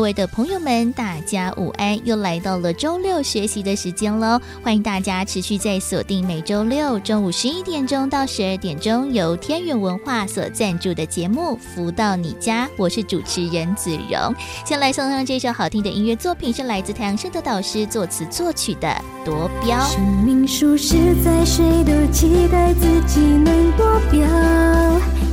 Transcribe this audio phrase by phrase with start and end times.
[0.00, 2.00] 各位的朋友们，大家午安！
[2.06, 14.34] 又来到了周六学习的时间喽，欢迎大家持续在锁定每周六中午十一点钟到十二点钟由天元文化所赞助的节目《福到你家》，我是主持人子荣。
[14.64, 18.88] 先来送上这首好听的音乐作品，是来自太阳盛德导师作词作曲的
[19.22, 19.76] 《夺标》。
[19.92, 24.26] 生命数十载，谁都期待自己能夺标，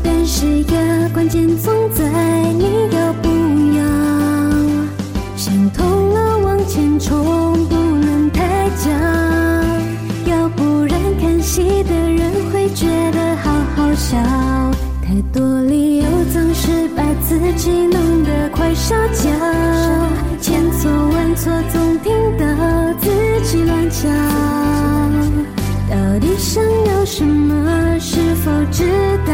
[0.03, 2.03] 但是呀，关键总在
[2.51, 3.29] 你要不
[6.67, 7.23] 前冲，
[7.69, 8.91] 不能太假，
[10.25, 14.17] 要不然看戏的人会觉得好好笑。
[15.01, 19.29] 太多理由总是把自己弄得快烧焦，
[20.41, 22.45] 千错万错总听到
[22.99, 23.09] 自
[23.43, 24.09] 己乱叫。
[25.89, 27.97] 到底想要什么？
[27.97, 28.83] 是否知
[29.25, 29.33] 道？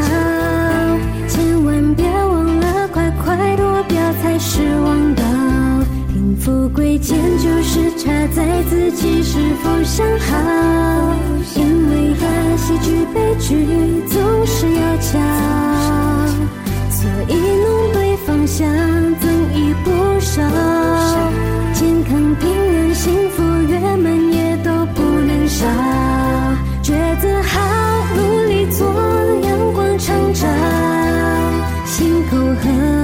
[1.27, 5.23] 千万别忘了，快快夺标才是王道。
[6.35, 11.15] 富贵贱就是差在自己是否想好，
[11.55, 12.25] 因为啊，
[12.57, 13.65] 喜剧悲剧
[14.07, 15.21] 总是要讲，
[16.89, 18.67] 所以弄对方向，
[19.19, 20.41] 增益不少。
[21.73, 25.67] 健康平安幸福圆满也都不能少，
[26.81, 27.59] 抉择好，
[28.15, 28.87] 努力做，
[29.41, 30.49] 阳光成长，
[31.85, 33.02] 心口和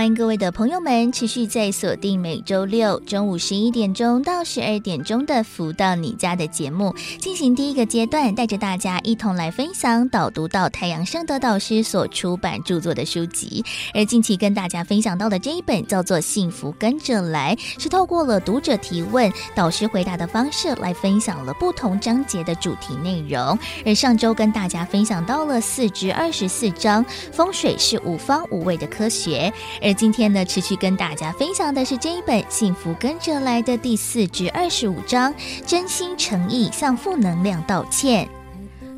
[0.00, 13.62] 欢迎各位的朋友们持续在锁定每周六中午十一点钟到十二点钟的《福到你家》的节目，进行第一个阶段，带着大家一同来分享导读到太阳圣德导师所出版著作的书籍。
[13.92, 23.58] 而近期跟大家分享到的这一本叫做《幸福跟着来》，是透过了读者提问、导师回答的方式来分享了不同章节的主题内容。
[23.84, 29.52] 而上周跟大家分享到了四至二十四章，风水是五方无位的科学。
[29.82, 35.34] 而今天呢，持续跟大家分享的是这一本《幸福跟着来的》第四至二十五章，
[35.66, 38.28] 真心诚意向负能量道歉。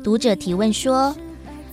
[0.03, 1.15] 读者提问说，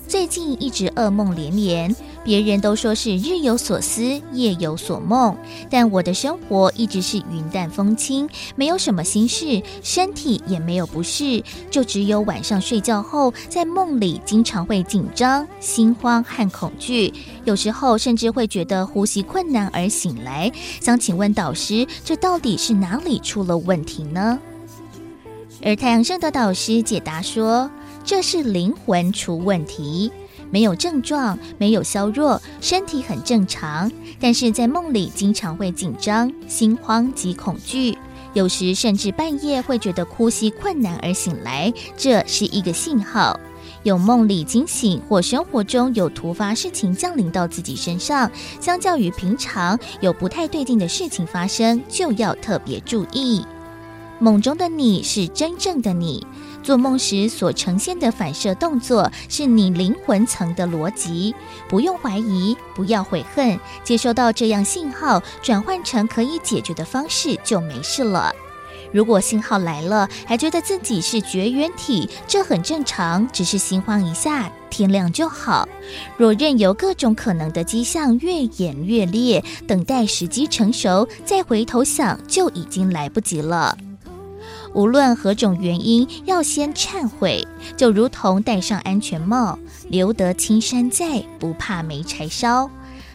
[0.07, 1.95] 最近一直噩梦连连。
[2.23, 5.37] 别人都说是日有所思，夜有所梦，
[5.71, 17.13] 但我的生活一直是云淡风轻，没有什么心事，身体也没有不适，就只有晚上睡觉后在梦里经常会紧张、心慌和恐惧，
[17.45, 20.53] 有时候甚至会觉得呼吸困难而醒来。
[20.81, 24.39] 想请问导师，这到底是哪里出了问题呢？
[25.63, 27.71] 而太阳圣的导师解答说，
[28.05, 30.13] 这是灵魂出问题。
[30.51, 37.97] 没有症状，没有消弱，身体很正常，但是在梦里经常会紧张、心慌及恐惧，
[38.35, 43.39] 有时甚至半夜会觉得呼吸困难而醒来，这是一个信号。
[43.83, 48.31] 有梦里惊醒或生活中有突发事情降临到自己身上，
[48.61, 53.43] 相较于平常有不太对劲的事情发生，就要特别注意。
[54.21, 56.25] 梦中的你是真正的你。
[56.63, 61.35] 做梦时所呈现的反射动作是你灵魂层的逻辑，
[61.71, 68.31] 不用怀疑，不要悔恨，接收到这样信号，转换成可以解决的方式就没事了。
[68.93, 75.67] 如果信号来了，还觉得自己是绝缘体，这很正常，只是心慌一下，天亮就好。
[76.19, 83.79] 若任由各种可能的迹象越演越烈，等待时机成熟，再回头想，就已经来不及了。
[84.73, 87.47] 无论何种原因，要先忏悔，
[87.77, 89.59] 就如同戴上安全帽，
[89.89, 92.71] 留得青山在，不怕没柴烧。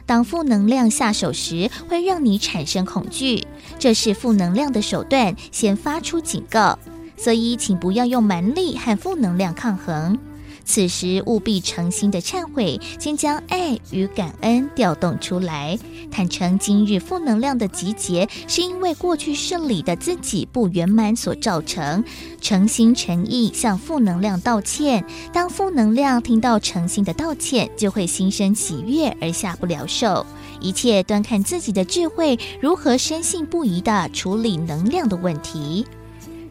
[0.06, 3.48] 当负能量下手时，会让你产生恐惧，
[3.80, 6.78] 这是负能量的手段，先发出警告。
[7.18, 10.20] 所以，请不要用蛮力和负能量抗衡。
[10.66, 15.78] 此时务必诚心的忏悔，先将爱与感恩调动出来，
[16.12, 22.04] 坦诚今日负能量的集结是因为过去世里的自己不圆满所造成，
[22.42, 25.06] 诚心诚意向负能量道歉。
[25.32, 30.26] 当负能量听到诚心的道歉，就会心生喜悦而下不了手。
[30.60, 35.86] 一切端看自己的智慧，如何深信不疑地处理能量的问题。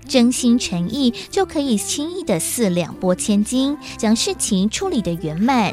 [0.06, 5.72] 真心诚意就可以轻易的四两拨千斤，将事情处理得圆满。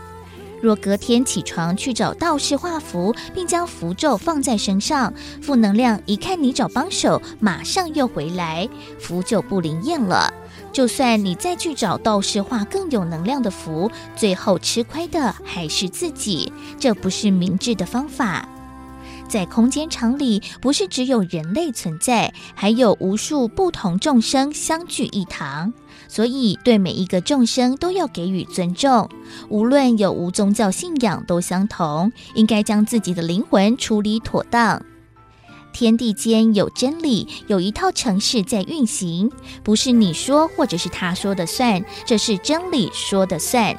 [0.62, 5.12] 若隔天起床去找道士画符，并将符咒放在身上，
[5.42, 8.70] 负能量一看你找帮手，马上又回来，
[9.00, 10.32] 符就不灵验了。
[10.72, 18.48] 就算你再去找道士画更有能量的符，最后吃亏的还是自己，这不是明智的方法。
[19.32, 25.74] 在空间场里，不是只有人类存在，还有无数不同众生相聚一堂，
[26.10, 29.10] 所以对每一个众生都要给予尊重，
[29.48, 34.84] 无论有无宗教信仰都相同，应该将自己的灵魂处理妥当。
[35.72, 39.32] 天地间有真理，有一套程式在运行，
[39.64, 43.74] 不是你说或者是他说的算，这是真理说的算，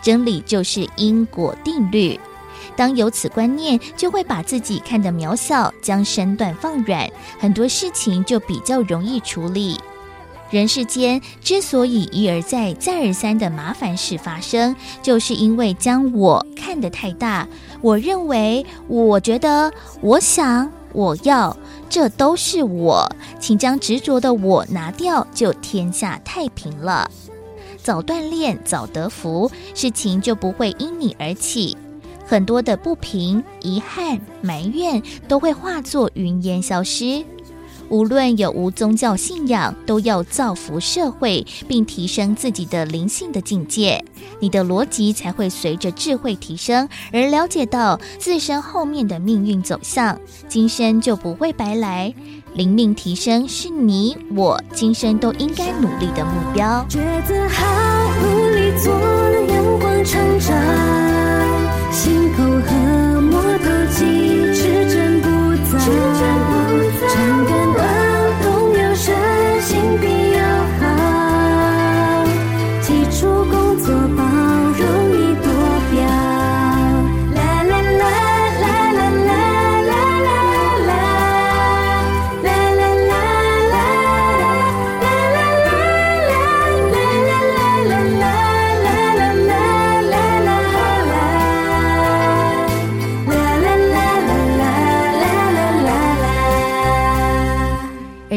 [0.00, 2.20] 真理就是因果定律。
[2.76, 9.78] 当有此观念，就会把自己看得渺小，将身段放软，很多事情就比较容易处理。
[10.50, 17.48] 人世间之所以一而再、再而三的麻烦事发生，就是因为将我看得太大。
[17.80, 19.72] 我认为，我觉得，
[20.02, 21.56] 我想，我要，
[21.88, 23.10] 这都是我。
[23.40, 27.10] 请将执着的我拿掉，就天下太平了。
[27.82, 31.74] 早锻炼，早得福，事情就不会因你而起。
[32.32, 37.22] 很多的不平、遗憾、埋怨都会化作云烟消失。
[37.90, 44.02] 无论有无宗教信仰，都要造福社会，并提升自己的灵性的境界，
[44.40, 50.18] 你的逻辑才会随着智慧提升而了解到自身后面的命运走向，
[50.48, 52.14] 今生就不会白来。
[52.54, 56.86] 灵命提升是你我今生都应该努力的目标。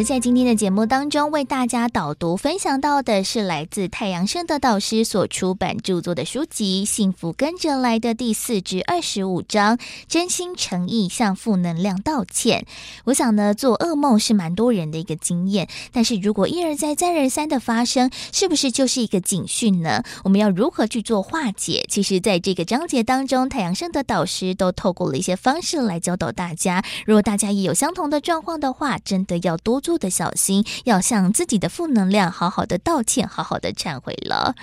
[0.06, 12.68] 在今天的节目当中，为大家导读分享到的是来自太阳盛德导师所出版著作的书籍《幸福跟着来的》第四至二十五章，真心诚意向负能量道歉。
[13.06, 20.04] 我想呢，做噩梦是蛮多人的一个经验，但是如果一而再、再而三的发生，是不是就是一个警讯呢？
[20.24, 21.84] 我们要如何去做化解？
[21.90, 26.84] 其实，在这个章节当中，太阳盛德导师都透过了一些方式来教导大家。
[27.08, 29.82] 如果大家也有相同的状况的话，真的要多。
[29.86, 34.56] 做的小心，要向自己的负能量好好的道歉，好好的忏悔了。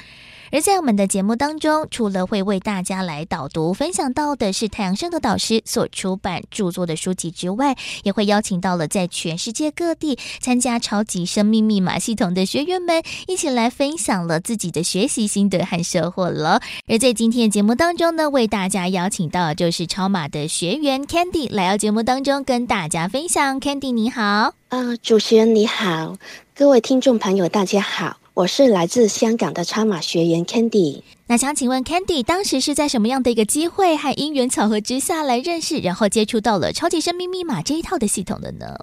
[0.52, 16.60] 而在我们的节目当中，除了会为大家来导读分享到的是太阳升的导师所出版著作的书籍之外，也会邀请到了在全世界各地参加超级生命密码系统的学员们，一起来分享了自己的学习心得和收获了。
[16.86, 23.58] 而在今天的节目当中呢，为大家邀请到就是超码的学员 Candy 来到节目当中跟大家分享。
[23.58, 26.18] Candy 你好，啊、呃，主持人你好，
[26.54, 28.21] 各位听众朋友大家好。
[28.42, 31.02] 我是来自香港的插马学员 Candy。
[31.28, 38.76] 那想请问 Candy，当时是在什么样的一个机会和因缘巧合之下来认识，然后接触到了超级生命密码这一套的系统的呢？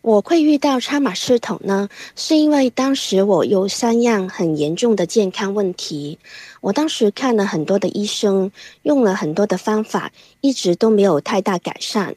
[0.00, 6.18] 我会遇到插马系统呢，是因为当时我有三样很严重的健康问题，
[6.62, 8.50] 我当时看了很多的医生，
[8.80, 12.16] 用了很多的方法，一直都没有太大改善。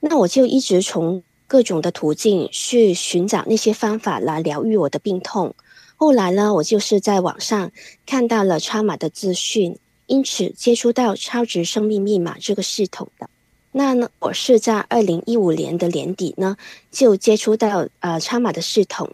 [0.00, 5.54] 那我就一直从各种的途径去寻找那些方法来疗愈我的病痛。
[6.02, 7.70] 后来呢，我就是在网上
[8.06, 13.30] 看到了超码的资讯，因此接触到超级生命密码这个系统的。
[13.70, 16.56] 那呢，我是在二零一五年的年底呢，
[16.90, 19.12] 就接触到呃超码的系统。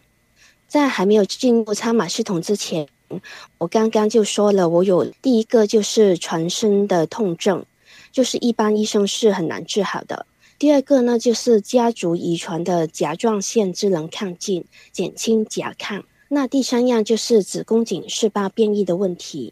[0.67, 2.87] 在还没有进入超码系统之前，
[3.59, 7.63] 我刚刚就说了，我有第一个就是全身的痛症，
[8.11, 10.25] 就是一般医生是很难治好的。
[10.57, 16.01] 第二个呢，就是家族遗传的甲状腺机能亢进，减轻甲亢。
[16.31, 19.51] 那第三样就是子宫颈细胞变异的问题，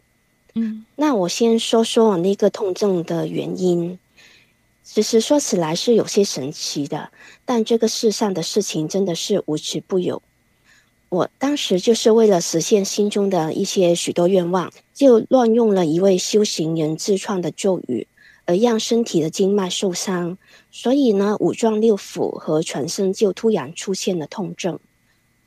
[0.54, 3.98] 嗯，那我先说说我那个痛症的原因。
[4.84, 7.10] 其实说起来是有些神奇的，
[7.44, 10.22] 但这个世上的事情真的是无奇不有。
[11.10, 18.06] 我当时就是为了实现心中的一些许多愿望，就乱用了一位修行人自创的咒语，
[18.46, 20.38] 而让身体的经脉受伤，
[20.70, 24.78] 所以呢，五脏六腑和全身就突然出现了痛症。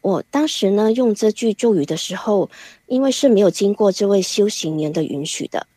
[0.02, 2.50] 我当时呢，用这句咒语的时候，
[2.88, 5.68] 因为是没有经过这位修行人的允许的，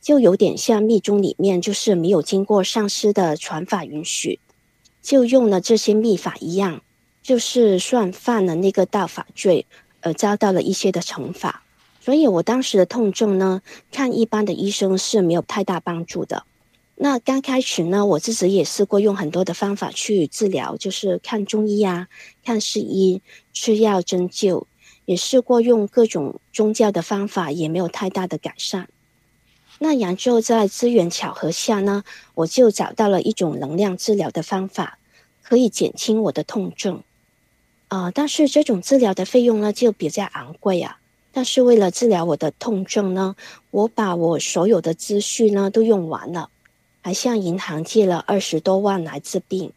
[0.00, 4.38] 就有点像密宗里面，就是没有经过上师的传法允许，
[5.02, 6.82] 就用了这些秘法一样，
[7.20, 9.66] 就是算犯了那个道法罪，
[10.02, 11.64] 而遭到了一些的惩罚。
[12.00, 16.44] 所以我当时的痛症呢，看一般的医生是没有太大帮助的。
[16.96, 22.08] 那刚开始呢，我自己也试过用很多的方法去治疗，就是看中医啊，
[22.44, 23.20] 看西医，
[23.52, 24.64] 吃药针灸，
[25.04, 28.88] 也试过用各种宗教的方法，也没有太大的改善。
[29.80, 34.98] 那然后在机缘巧合下呢，我就找到了一种能量治疗的方法，
[35.42, 37.02] 可以减轻我的痛症。
[37.88, 40.98] 啊、但是这种治疗的费用呢，就比较昂贵啊。
[41.32, 43.34] 但是为了治疗我的痛症呢，
[43.72, 46.48] 我把我所有的积蓄呢都用完了，
[47.04, 49.74] 还向银行借了二十多万来治病。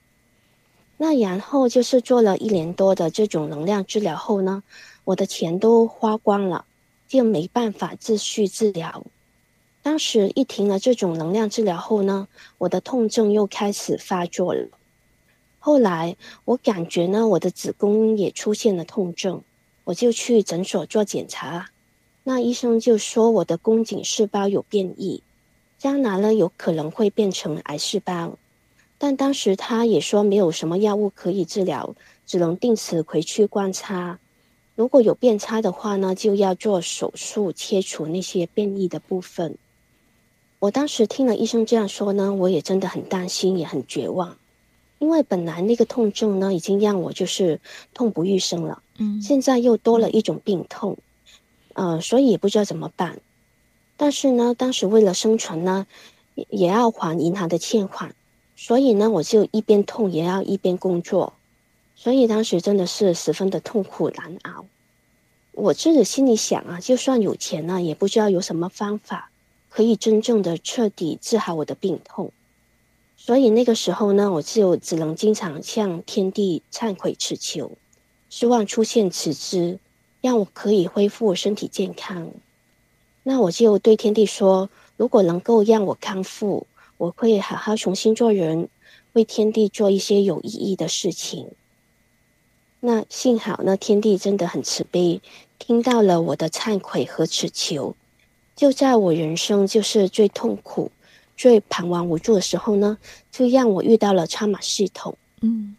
[0.95, 4.63] 那然后就是做了一年多的这种能量治疗后呢，
[5.03, 6.63] 我的钱都花光了，
[7.05, 9.03] 就没办法继续治疗。
[9.83, 12.29] 当时一停了这种能量治疗后呢，
[12.59, 14.69] 我的痛症又开始发作了。
[15.59, 16.15] 后来
[16.45, 19.41] 我感觉呢，我的子宫也出现了痛症。
[19.83, 21.69] 我就去诊所做检查，
[22.23, 25.23] 那医生就说我的宫颈细胞有变异，
[25.77, 28.37] 将来呢有可能会变成癌细胞，
[28.97, 34.19] 但当时他也说没有什么药物可以治疗，只能定时回去观察，
[34.75, 39.57] 如果有变差的话呢，就要做手术切除那些变异的部分。
[40.59, 44.35] 我当时听了医生这样说呢，我也真的很担心，也很绝望。
[44.97, 47.61] 因为本来那个痛症呢，已经让我就是
[47.93, 50.97] 痛不欲生了，嗯，现在又多了一种病痛，
[51.73, 53.19] 呃，所以也不知道怎么办。
[53.97, 55.87] 但是呢，当时为了生存呢，
[56.35, 58.13] 也也要还银行的欠款，
[58.55, 61.33] 所以呢，我就一边痛也要一边工作，
[61.95, 64.65] 所以当时真的是十分的痛苦难熬。
[65.51, 69.31] 我自己心里想啊，就算有钱呢，也不知道有什么方法
[69.69, 72.31] 可以真正的彻底治好我的病痛。
[73.17, 77.71] 所以那个时候呢，我就只能经常向天地忏悔祈求，
[78.29, 79.79] 希望出现此之，
[80.21, 82.31] 让我可以恢复身体健康。
[83.29, 86.65] 那我就对天地说，如果能够让我康复，
[86.95, 88.69] 我会好好重新做人，
[89.11, 91.49] 为天地做一些有意义的事情。
[92.79, 95.19] 那幸好呢，天地真的很慈悲，
[95.59, 97.97] 听到了我的忏悔和祈求，
[98.55, 100.89] 就在我人生就是最痛苦。
[101.35, 102.97] 最彷徨无助的时候呢，
[103.29, 105.17] 就让我遇到了参玛系统。
[105.41, 105.75] 嗯，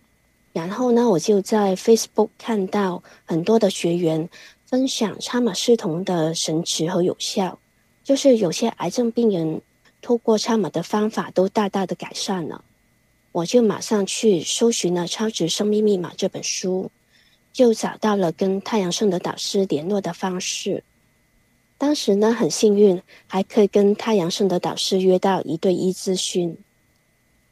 [0.52, 4.28] 然后呢，我就在 Facebook 看到很多的学员
[4.68, 7.58] 分享参玛系统的神奇和有效，
[8.04, 9.62] 就是有些癌症病人
[10.02, 12.62] 透过参玛的方法都大大的改善了。
[13.32, 16.90] 我就马上去搜寻了《超值生命密码》这本书，
[17.50, 20.84] 就找到了跟太阳盛德导师联络的方式。
[21.78, 26.58] 当时呢，很幸运，还可以跟太阳盛德导师约到一对一咨询。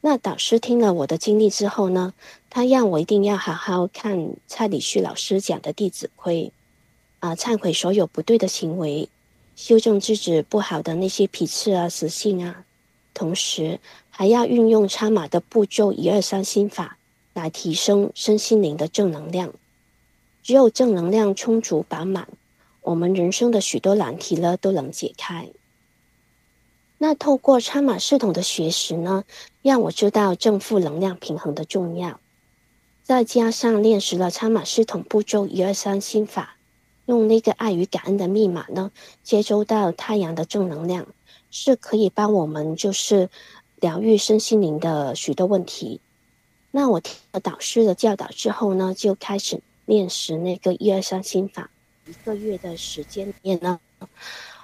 [0.01, 2.13] 那导师听了我的经历之后呢，
[2.51, 6.51] 他让我一定要好好看蔡礼旭老师讲的《弟子规》，
[7.19, 9.09] 啊，忏悔所有不对的行为，
[9.55, 12.63] 修正自己不好的那些脾气啊、习性啊，
[13.13, 16.97] 同时还要运用参马的步骤一二三心法
[17.33, 19.53] 来提升身心灵的正能量。
[20.43, 22.27] 只有正能量充足饱满。
[22.81, 25.49] 我们人生的许多难题呢，都能解开。
[26.99, 29.25] 那透过参马系统的学习呢，
[29.61, 32.19] 让我知道正负能量平衡的重要。
[33.03, 36.56] 再加上练习了参马系统步骤一二三心法，
[37.07, 38.91] 用那个爱与感恩的密码呢，
[39.23, 41.07] 接收到太阳的正能量，
[41.49, 43.29] 是可以帮我们就是
[43.79, 45.99] 疗愈身心灵的许多问题。
[46.69, 51.71] 那我听了导师的教导之后呢，就开始练习那个一二三心法。
[52.05, 53.79] 一个月的时间里面呢，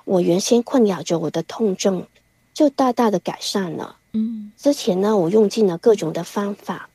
[0.05, 2.05] 我原先困扰着我的痛症，
[2.53, 3.97] 就大大的改善了。
[4.11, 6.89] 嗯，之前呢，我用尽了各种的方法，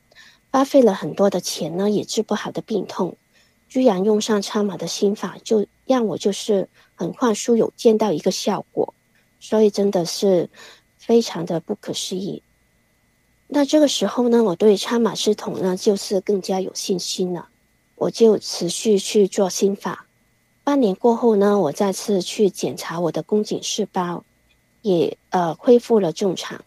[0.51, 3.17] 花费了很多的钱呢，也治不好的病痛，
[3.69, 8.93] 居然用上参玛的心法，就让我就是很快速有见到一个效果，
[9.39, 10.49] 所以真的是
[10.97, 12.41] 非常的不可思议。
[13.47, 17.47] 那这个时候呢，我对参玛系统呢，就是更加有信心了，
[17.95, 20.05] 我就持续去做心法。
[20.63, 24.23] 半年过后呢，我再次去检查我的宫颈细胞，
[24.81, 26.63] 也呃恢复了正常。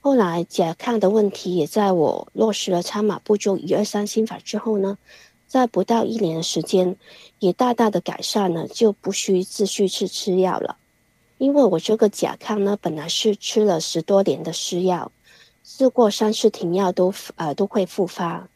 [0.00, 4.98] 后来甲亢的问题也在我落实了参玛步骤一二三心法之后呢，
[5.46, 6.96] 在不到一年的时间，
[7.38, 10.76] 也大大的改善了，就不需继续去吃药了。
[11.38, 15.12] 因为我这个甲亢呢，本来是吃了十多年的西药，
[15.64, 18.48] 试过三次停药都呃都会复发，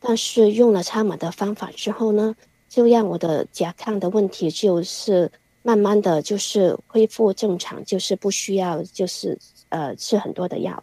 [0.00, 2.34] 但是用了参玛的方法之后呢。
[2.68, 5.30] 就让我的甲亢的问题就是
[5.62, 9.38] 慢慢的就是恢复正常，就是不需要就是
[9.70, 10.82] 呃吃很多的药。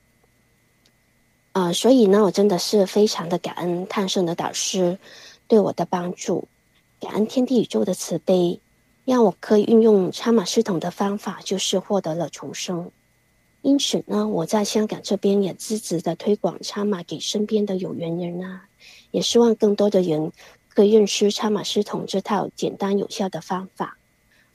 [1.51, 4.97] 呃，所以呢，我真的是非常的感恩太阳盛德导师
[5.47, 6.47] 对我的帮助，
[6.99, 8.59] 感恩天地宇宙的慈悲，
[9.05, 12.91] 让我可以运用插马系统的方法，就是获得了重生。
[13.61, 18.65] 因此呢，我在香港这边也积极的推广插马给身边的有缘人啊，
[19.11, 20.31] 也希望更多的人
[20.69, 23.97] 可以认识插马系统这套简单有效的方法，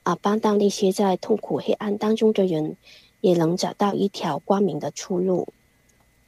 [0.02, 2.76] 啊，帮到那些在痛苦黑暗当中的人，
[3.22, 5.48] 也能找到一条光明的出路。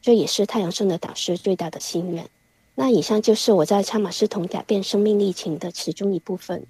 [0.00, 2.26] 这也是太阳圣的导师最大的心愿。
[2.80, 6.66] 那以上就是我在超马斯同改变生命历程的其中一部分。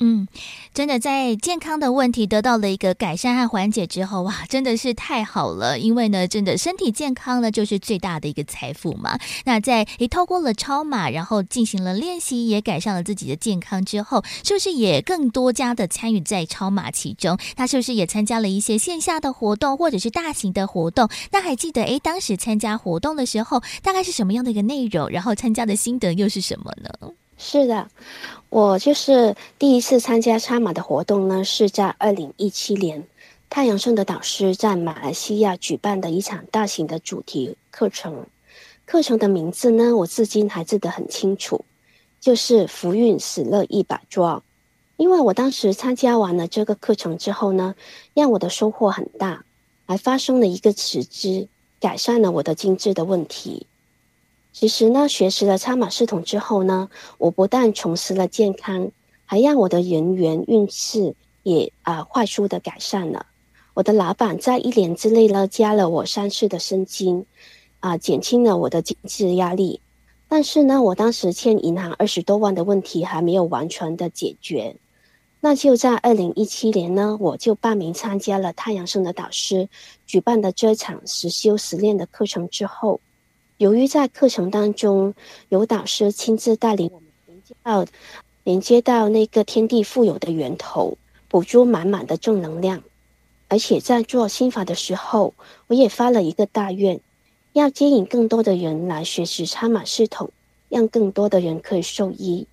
[0.00, 0.28] 嗯，
[0.72, 5.78] 真的在健康的问题得到了一个改善和缓解之后，哇，真的是太好了。
[5.78, 9.18] 因为呢，真的身体健康呢，就是最大的一个财富嘛。
[9.44, 17.36] 那在也透过了超马，然后进行了练习，也改善了自己的健康之后，是不是也更多加的参与在超马其中？
[17.56, 21.08] 那是不是也参加了一些线下的活动，或者是大型的活动？
[21.32, 25.08] 那还记得诶，当时参加活动的时候，大概是什么样的一个内容？
[25.10, 27.10] 然后参加的心得又是什么呢？
[27.36, 27.88] 是的。
[28.50, 33.06] 我就是第一次参加插马的活动呢，是在二零一七年，
[33.50, 38.26] 太阳盛的导师在马来西亚举办的一场大型的主题课程。
[38.86, 41.62] 课程的名字呢，我至今还记得很清楚，
[42.20, 44.42] 就是“福运死乐一把抓”。
[44.96, 47.74] 因为我当时参加完了这个课程之后呢，
[48.14, 49.44] 让我的收获很大，
[49.86, 53.66] 还发生了一个辞职，改善了我的经济的问题。
[54.60, 58.90] 其实呢，学习了超马系统之后呢，我不但重拾了健康，
[59.24, 63.26] 还让我的人缘运势也啊、快速的改善了。
[63.74, 67.24] 我的老板在一年之内呢，加了我三次的薪金，
[67.78, 69.80] 啊、减轻了我的经济压力。
[70.26, 74.74] 但是呢，我当时欠银行二十多万的问题还没有完全的解决。
[75.38, 79.68] 那就在二零一七年呢，我就报名参加了太阳盛德导师
[80.04, 83.00] 举办的这场实修实练的课程之后。
[83.58, 85.14] 由于在课程当中
[85.48, 87.86] 有导师亲自带领我们连接到
[88.44, 92.84] 连接到那个天地富有的源头，补足满满的正能量，
[93.48, 95.34] 而且在做心法的时候，
[95.66, 97.00] 我也发了一个大愿，
[97.52, 100.30] 要接引更多的人来学习超马系统，
[100.68, 102.46] 让更多的人可以受益。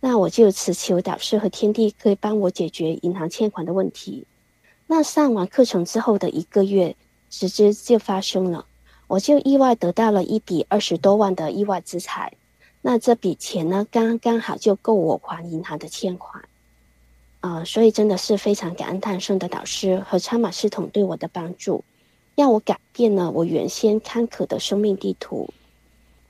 [0.00, 4.26] 那我就祈求导师和天地可以帮我解决银行欠款的问题。
[4.88, 6.96] 那上完课程之后的一个月，
[7.30, 8.66] 实质就发生了。
[9.08, 12.34] 我就意外得到了一笔二十多万的意外之财，
[12.82, 16.44] 那这笔钱呢，刚刚好就够我还银行的欠款，
[17.40, 21.82] 啊、所以真的是非常感恩太阳盛德导师和超马系统对我的帮助，
[22.34, 25.48] 让我改变了我原先坎坷的生命地图。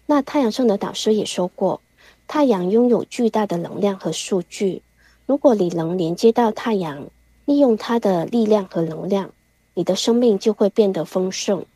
[0.07, 1.81] 那太阳圣德导师也说过，
[2.29, 4.83] 太阳拥有巨大的能量和数据，
[5.27, 7.09] 如果你能连接到太阳，
[7.45, 9.33] 利用它的力量和能量，
[9.75, 11.67] 你的生命就会变得丰盛。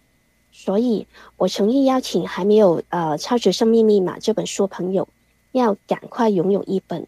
[0.64, 5.08] 所以，我诚意邀请还没有呃《超级生命密码》这本书朋友，
[5.50, 7.04] 要赶快拥有一本，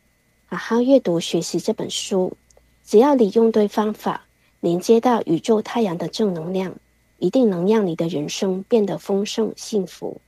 [0.46, 2.32] 好好阅读学习这本书。
[2.84, 4.24] 只要你用对方法，
[4.58, 6.74] 连接到宇宙太阳的正能量，
[7.20, 10.20] 一定能让你的人生变得丰盛幸福。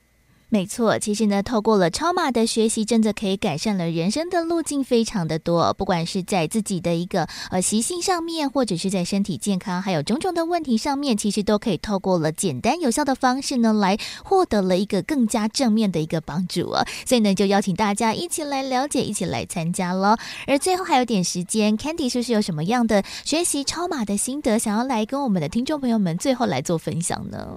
[0.49, 5.73] 没错，其实呢，透过了超马的学习，真的可以改善了人生的路径，非常的多。
[5.73, 16.87] 不管是在自己的一个呃习性上面，或者是在身体健康，还有种种的问题上面，其实都可以透过了简单有效的方式呢，来获得了一个更加正面的一个帮助啊。
[17.05, 20.15] 所以呢，就邀请大家一起来了解，一起来参加喽。
[20.47, 27.49] 而最后还有点时间，Candy 是不是有什么样的学习超马的心得，想要来跟我们的听众朋友们最后来做分享呢？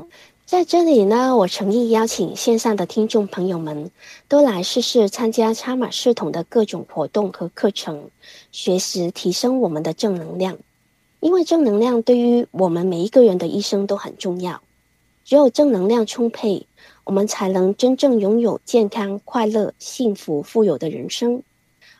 [0.50, 3.92] 在这里呢，我诚意邀请线上的听众朋友们
[4.26, 8.10] 都来试试参加超马系统的各种活动和课程，
[8.50, 10.58] 学习提升我们的正能量。
[11.20, 14.60] 因为正能量对于我们每一个人的一生都很重要。
[15.24, 16.66] 只有正能量充沛，
[17.04, 21.44] 我们才能真正拥有健康、快乐、幸福、富有的人生。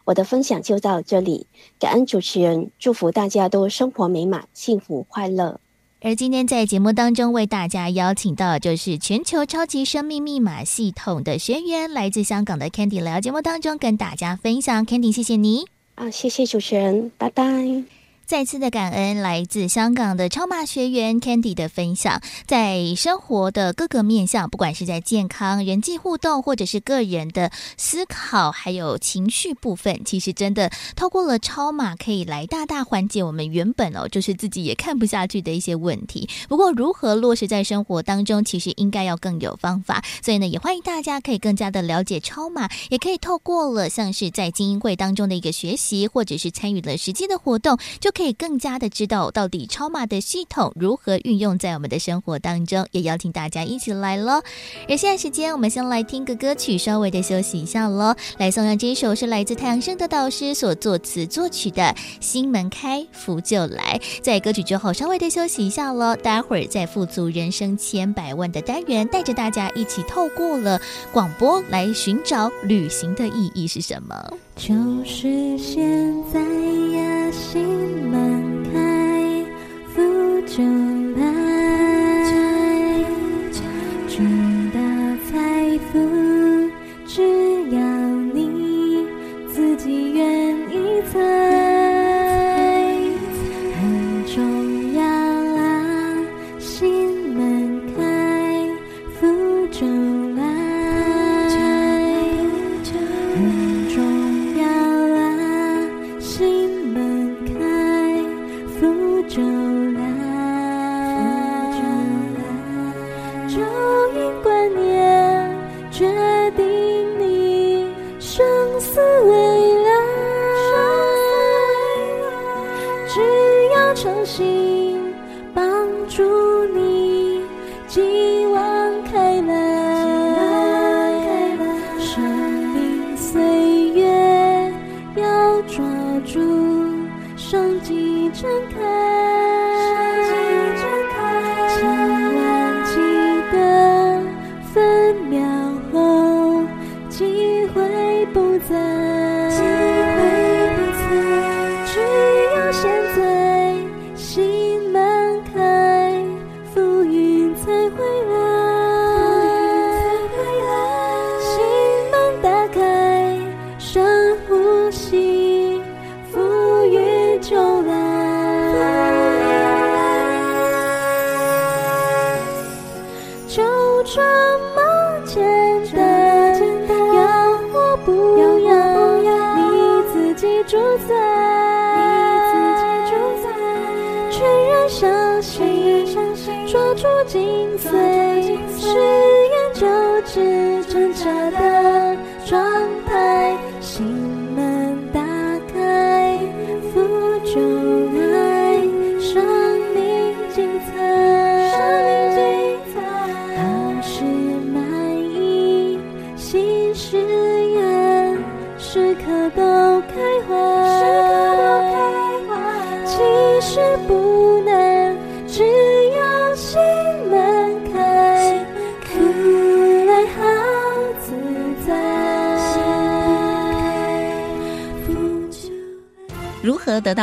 [0.04, 1.46] 我的分享就到这里，
[1.78, 5.60] 感恩主持人，祝福大家都生活美满、幸福快乐。
[6.02, 14.86] 而今天在节目当中为大家邀请到就是全球超级生命密码系统的学员，来自香港的 Candy 来到节目当中跟大家分享。
[14.86, 15.66] Candy，谢谢你。
[15.96, 17.99] 啊，谢谢主持人，拜拜。
[18.30, 36.28] 再次的感恩来自香港的超马学员 Candy 的分享，在生活的各个面向，不管是在健康、人际互动，或者是个人的思考，还有情绪部分，其实真的透过了超马，可以来大大缓解我们原本哦，就是自己也看不下去的一些问题。
[36.48, 40.04] 不过，如何落实在生活当中，其实应该要更有方法。
[40.22, 48.08] 所以呢，也欢迎大家可以更加的了解超马，也可以透过了像是在精英会当中的一个学习，或者是参与了实际的活动，就。
[48.20, 52.87] 可以更加的知道到底超码的系统如何运用在我们的生活当中。
[52.90, 54.42] 也邀请大家一起来喽。
[54.90, 58.14] 而现在时间，我们先来听个歌曲，稍微的休息一下喽。
[58.37, 61.83] 来送上这一首是来自太阳盛德导师所作词作曲的
[62.20, 63.98] 《心门开，福就来》。
[64.20, 66.14] 在歌曲之后，稍微的休息一下喽。
[66.14, 70.78] 待会儿在富足人生千百万的单元，带着大家一起透过了
[71.11, 74.14] 广播来寻找旅行的意义是什么？
[74.61, 75.83] 就是现
[76.31, 77.66] 在呀，心
[78.11, 79.44] 门开，
[79.88, 80.03] 福
[80.42, 80.62] 就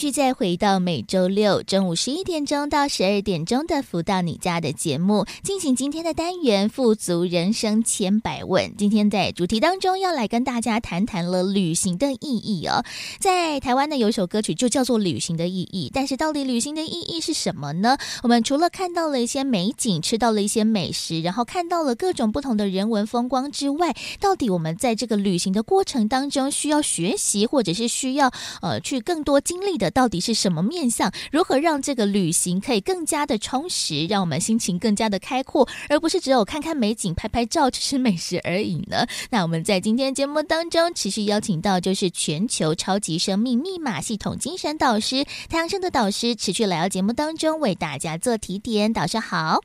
[0.00, 8.70] 续再回到每周六中午十一点钟到十二点钟的《福到你家》的节目，进行今天的单元《富足人生千百问》。
[8.78, 12.82] 今天在主题当中要来跟大家谈谈了旅行的意义哦。
[13.18, 17.98] 在台湾呢，有一首歌曲就叫做《旅行的意义》，但是到底旅行的意义是什么呢？
[18.22, 28.32] 我们除了看到了一些美景，吃到了一些美食，然后看到了各种不同的人文风光之外，到底我们在这个旅行的过程当中需要学习，或者是需要
[28.62, 29.89] 呃去更多经历的？
[29.90, 31.12] 到底是什么面相？
[31.32, 39.06] 如何让这个旅行可以更加的充实，让我们心情更加的开阔，而不是只有看看美景、拍拍照、吃吃美食而已呢？
[39.30, 48.92] 那我们在今天节目当中持续邀请到就是全球超级生命密码系统精神导师太阳盛德导师，持续来到节目当中为大家做提点。
[48.92, 49.60] 导师好。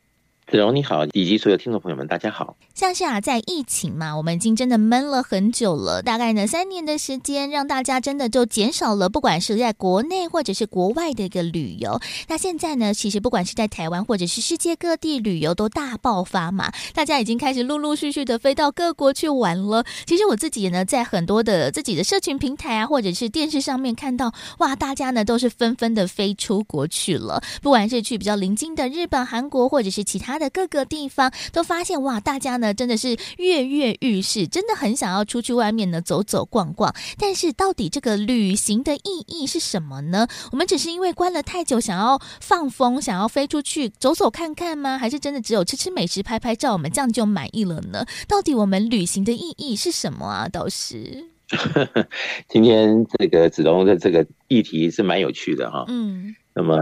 [0.47, 2.55] 子荣你好，以及所有听众朋友们，大家好。
[2.75, 11.99] 像是啊，在疫情嘛，我们已经真的闷了很久了，大概呢三年的时间，让大家真的就减少了，不管是在国内或者是国外的一个旅游。
[12.27, 19.83] 那现在呢，其实不管是在台湾或者是世界各地旅游都大爆发嘛，大家已经开始陆陆续续的飞到各国去玩了。
[20.05, 30.35] 其实我自己呢，在很多的自己的社群平台啊，或者是电视上面看到，哇，大家呢都是纷纷的飞出国去了，不管是去比较邻近的日本、韩国，或者是其他。
[30.35, 36.93] 的各个地方都发现哇，大家呢呢，真的是跃跃欲试，真的很想要出去外面呢走走逛逛。
[37.19, 40.27] 但是到底这个旅行的意义是什么呢？
[40.51, 44.97] 我们只是因为关了太久，想要放风，想要飞出去走走看看吗？
[44.97, 48.05] 还是真的只有吃吃美食、拍拍照，我们这样就满意了呢？
[48.27, 50.49] 到底我们旅行的意义是什么啊？
[50.49, 51.25] 倒是，
[52.49, 55.85] 今天这个子龙的这个议题是蛮有趣的哈。
[55.87, 56.35] 嗯。
[56.57, 56.77] 那么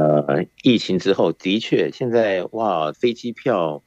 [0.62, 3.82] 疫情之后，的确现在哇，飞机票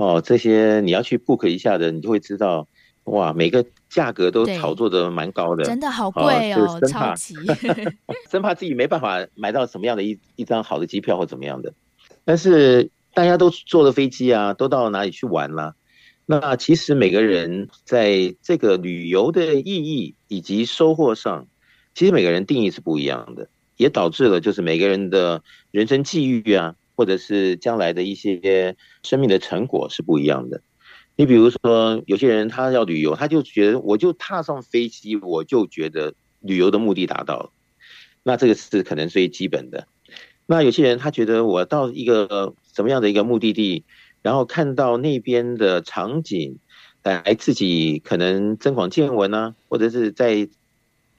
[0.00, 2.66] 哦，这些你要去 book 一下的，你就会知道
[3.04, 7.34] 哇，每个价格都炒作的蛮高的，真的好贵哦，哦超级
[8.30, 11.74] 生怕自己没办法买到什么样的一一张好的机票或怎么样的。
[12.24, 15.74] 但是大家都坐了飞机啊，都到哪里去玩了？
[16.24, 21.46] 那其实每个人在这个旅游的意义以及收获上，
[21.94, 23.50] 其实每个人定义是不一样的。
[23.76, 30.60] 也导致了，就是每个人的人生际遇啊，或者是将来的一些生命的成果是不一样的。
[31.16, 37.50] 你比如说，有些人他要旅游，他就觉得我就踏上飞机，我就觉得旅游的目的达到了。
[38.22, 39.88] 那这个是可能最基本的。
[40.44, 43.84] 那有些人他觉得我到一个什么样的一个目的地，
[44.20, 46.58] 然后看到那边的场景，
[47.02, 50.50] 来自己可能增广见闻啊，或者是在。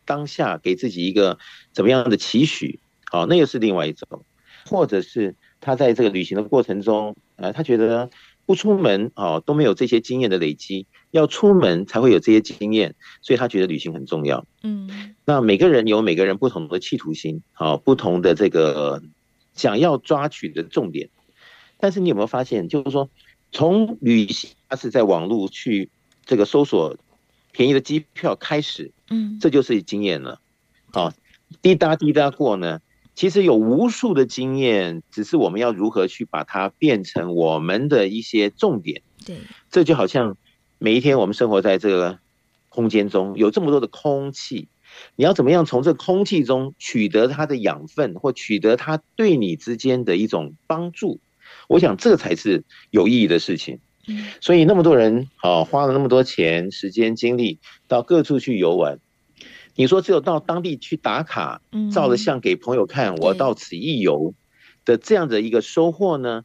[0.03, 1.37] 当下给自己一个
[1.71, 2.79] 怎么样的期许？
[3.11, 4.25] 好，那又是另外一种，
[4.65, 8.09] 或者是他在这个旅行的过程中，呃，他觉得
[8.45, 14.45] 不出门哦都没有这些经验的累积，要出门才会有这些经验，所以他觉得旅行很重要。
[14.63, 19.01] 嗯，那每个人有每个人不同的企图心，好，不同的这个
[19.53, 21.09] 想要抓取的重点。
[21.79, 23.09] 但是你有没有发现，就是说
[23.53, 25.89] 从旅行，他是在网络去
[26.25, 26.97] 这个搜索。
[27.53, 30.39] 便宜的机票开始，嗯，这就是经验了。
[30.93, 31.11] 好，
[31.61, 32.79] 滴答滴答过呢，
[33.21, 39.03] 其实有无数的经验，只是我们要如何去把它变成我们的一些重点。
[39.23, 39.37] 对，
[39.69, 40.37] 这就好像
[40.79, 42.17] 每一天我们生活在这个
[42.69, 44.69] 空间中，有这么多的空气，
[45.15, 51.19] 你要怎么样从这空气中取得它的养分，或取得它对你之间的一种帮助？
[51.67, 53.77] 我想这才是有意义的事情。
[54.39, 58.97] 所以那么多人啊，花了那么多钱、时间、精力到各处去游玩，
[59.75, 61.61] 你说只有到当地去打卡，
[61.93, 64.33] 照了相给朋友看，我到此一游
[64.85, 66.43] 的这样的一个收获呢？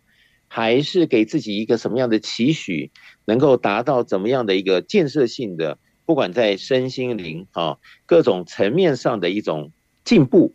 [0.48, 2.92] 还是给自己一个什么样的期许，
[3.24, 9.72] 能够达到怎么样的一个建设性的，不管在身心灵啊各种层面上的一种
[10.04, 10.54] 进步，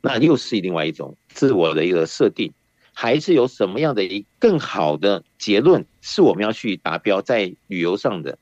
[0.00, 2.54] 那又是另外一种自我的一个设定。
[2.94, 8.38] 还是有什么样的一更好的结论是我们要去达标在旅游上的？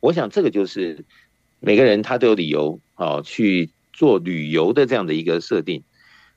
[0.00, 1.04] 我想这个就是
[1.60, 5.82] 每个人他都有理由啊去做旅游的这样的一个设定。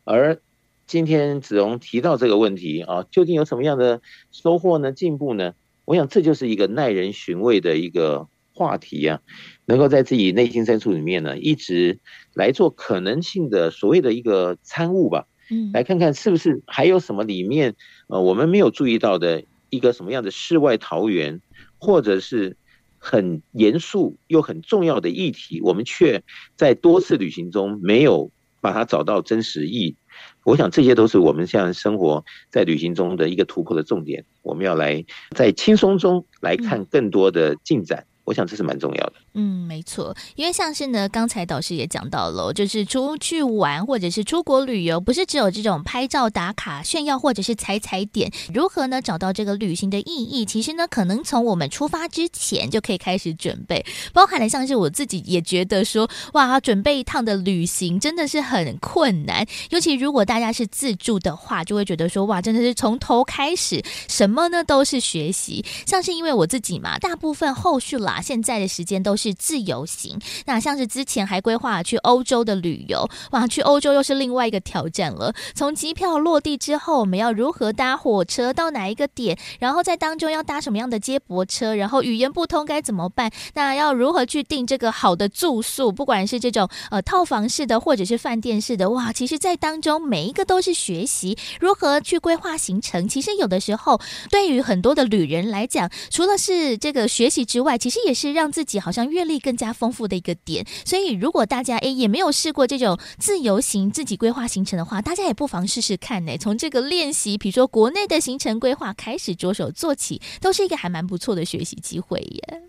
[0.03, 0.41] 而
[0.87, 4.01] 今天子荣提到这个问题啊，究竟有什么样的
[4.31, 4.91] 收获呢？
[4.91, 5.53] 进步呢？
[5.85, 9.21] 我想这就是一个耐人寻味的一个话题啊，
[9.65, 11.99] 能够在自己内心深处里面呢，一直
[12.33, 15.27] 来做可能性的所谓的一个参悟吧。
[15.51, 17.75] 嗯，来看看是不是还有什么里面，
[18.07, 21.41] 呃，我们没有注意到的一个什么样的世外桃源，
[21.77, 22.55] 或者是
[22.99, 26.21] 很严肃又很重要的议题，我们却
[26.55, 28.29] 在多次旅行中没有
[28.61, 29.95] 把它找到真实意义。
[30.43, 34.25] 我想这些都是我们现在生活在旅行中的一个突破的重点。
[34.41, 35.03] 我们要来
[35.35, 38.05] 在轻松中来看更多的进展。
[38.29, 39.13] 我想这是蛮重要的。
[39.33, 48.31] 嗯，没错，因为像是呢，刚才导师也讲到了，就是出去玩或者是出国旅游，不是只有这种拍照打卡炫耀或者是踩踩点。
[48.53, 49.01] 如何呢？
[49.01, 53.83] 找到这个旅行的意义，其实呢，可能从我们出发之前就可以开始准备。
[54.13, 59.43] 包含了像是我自己也觉得说，哇，准备一趟的旅行真的是很困难。
[59.71, 65.65] 尤其如果大家是自助的话，就会觉得说，哇，真的是从头开始，什么呢都是学习。
[65.87, 68.18] 像是因为我自己嘛，大部分后续啦。
[68.21, 75.33] 现在的时间都是自由行，那像是之前还规划去欧洲的旅游，哇，去欧洲又是另外一个挑战了。
[75.55, 79.37] 从机票落地之后，我们要如何搭火车到哪一个点？
[79.59, 81.73] 然后在当中要搭什么样的接驳车？
[81.73, 83.31] 然后语言不通该怎么办？
[83.55, 85.91] 那要如何去订这个好的住宿？
[85.91, 93.07] 不管是这种呃套房式的，或者是饭店式的，哇，其实，在当中每一个都是学习如何去规划行程。
[93.07, 98.08] 其实有的时候，对于很多的旅人来讲，除了是这个学习之外，其实也。
[98.09, 106.35] 也是让自己好像阅历更加丰富的一个点，所以如果大家诶也没有试过这种自由行自己规划行程的话，大家也不妨试试看呢。
[106.37, 112.61] 从这个练习，比如说国内的行程规划开始着手做起，都是一个还蛮不错的学习机会耶。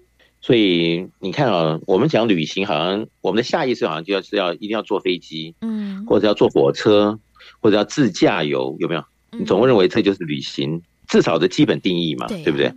[0.42, 7.18] 所以你看啊，我们讲旅行，好像我们的下意识好像就要是要一定要坐飞机，嗯，或者要坐火车，
[7.60, 9.02] 或者要自驾游，有没有？
[9.38, 12.72] 你总会认为这就是旅行，至少的基本定义嘛，对不对？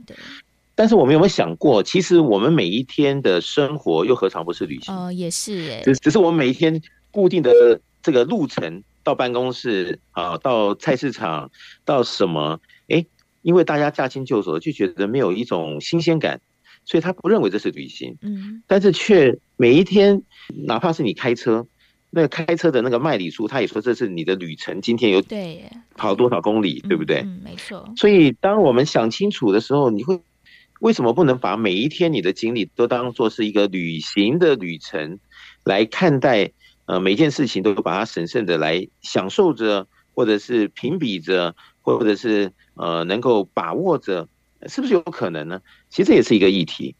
[0.76, 4.94] 对但是我们有没有想过，其实我们每一天的生活又何尝不是旅行？
[4.94, 6.82] 哦，也是哎，只只是我们每一天
[7.12, 11.52] 固定的这个路程，到办公室啊，到菜市场，
[11.86, 12.60] 到什么？
[12.90, 13.06] 哎，
[13.44, 16.42] 因为大家驾轻就熟，就觉得没有一种新鲜感，
[16.86, 18.18] 所以他不认为这是旅行。
[18.24, 20.24] 嗯，但是却每一天，
[20.66, 21.68] 哪怕是你开车，
[22.10, 25.64] 那个开车的那个麦里数，他也说这是你的旅程，今天有对
[25.96, 27.20] 跑多少公里，对不对？
[27.20, 27.88] 嗯，没错。
[27.96, 30.20] 所以当我们想清楚的时候，你会。
[30.84, 35.18] 为什么不能把每一天你的经历都当做是一个旅行的旅程
[35.64, 36.52] 来看待？
[36.86, 44.28] 呃，每件事情都把它审慎的来享受着，或者是评比着，或者是呃能够把握着，
[44.68, 45.62] 是不是有可能呢？
[45.90, 46.94] 其实这也是一个议题。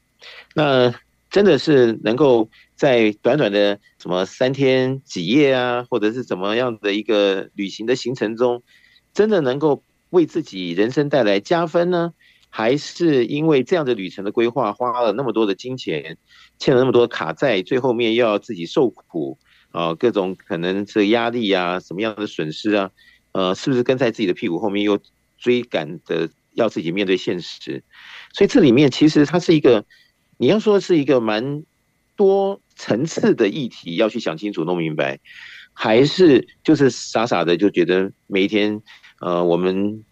[0.56, 0.94] 那
[1.30, 8.64] 真的是能够在短短的什么三天几夜啊，或者是怎么样的一个旅行的行程中，
[9.14, 12.14] 真的能够为自己人生带来加分呢？
[12.56, 16.20] 还是因为这样的旅程的规划花了那么多的金钱，
[16.60, 19.40] 欠了那么多卡债，最后面又要自己受苦
[19.72, 22.92] 啊，各种可能是压力啊，什么样的损失啊，
[23.32, 25.00] 呃，是不是跟在自己的屁股后面又
[25.40, 27.84] 追赶的要自己面对现实？
[28.36, 29.84] 所以这里面其实它是一个，
[30.38, 31.64] 你要说是一个蛮
[32.16, 35.20] 多层次的议题，要去想清楚弄明白，
[35.74, 38.80] 还是就是傻傻的就觉得每一天
[39.22, 40.04] 呃我们。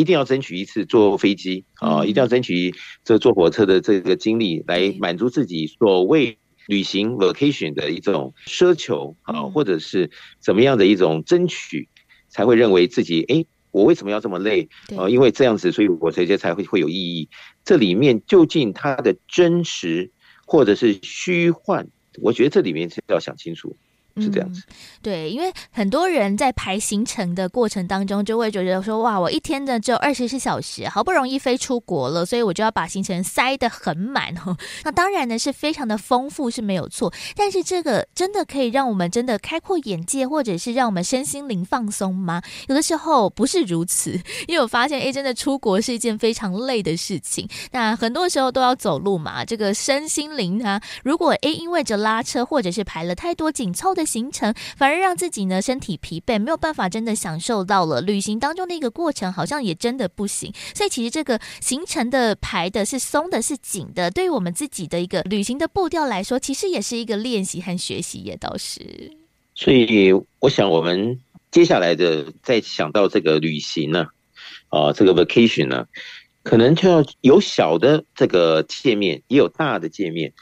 [0.00, 2.02] 一定要争取一次坐飞机啊！
[2.06, 11.86] 一定要争取这坐火车的这个经历，来满足自己所谓旅行 vacation 的一种奢求啊，或者是怎么样的一种争取，
[12.30, 15.06] 才会认为自己哎，我为什么要这么累啊？
[15.06, 17.28] 因为这样子，所以我这些才会会有意义。
[17.62, 20.10] 这里面究竟它的真实
[20.46, 21.86] 或者是虚幻，
[22.22, 23.76] 我觉得这里面是要想清楚。
[24.20, 34.56] 是这样子，嗯，对，因为很多人在排行程的过程当中，就会觉得说，哇，我一天呢只有二十四小时，好不容易飞出国了，所以我就要把行程塞得很满哦。
[34.84, 42.42] 那当然呢，是非常的丰富是没有错，但是这个真的可以让我们真的开阔眼界，或者是让我们身心灵放松吗？
[42.68, 44.12] 有的时候不是如此，
[44.46, 47.48] 因为我发现，哎，真的出国是一件非常累的事情。
[47.72, 54.04] 那很多时候都要走路嘛，这个身心灵啊，如果哎因为着拉车或者是排了太多紧凑的。
[54.10, 60.52] 行程反而让自己呢身体疲惫，没有办法真的享受到了旅行当中的一个过程，好像也真的不行。
[60.74, 68.80] 所以其实这个行程的排的是松的，是紧的，对于我们自己的一个旅行的步调来说，其实也是一个练习和学习，也倒是。
[69.54, 71.20] 所以我想，我们
[71.52, 74.06] 接下来的再想到这个旅行呢，
[74.70, 75.86] 啊，这个 vacation 呢，
[76.42, 80.32] 可能就要有小的这个界面，也有大的界面。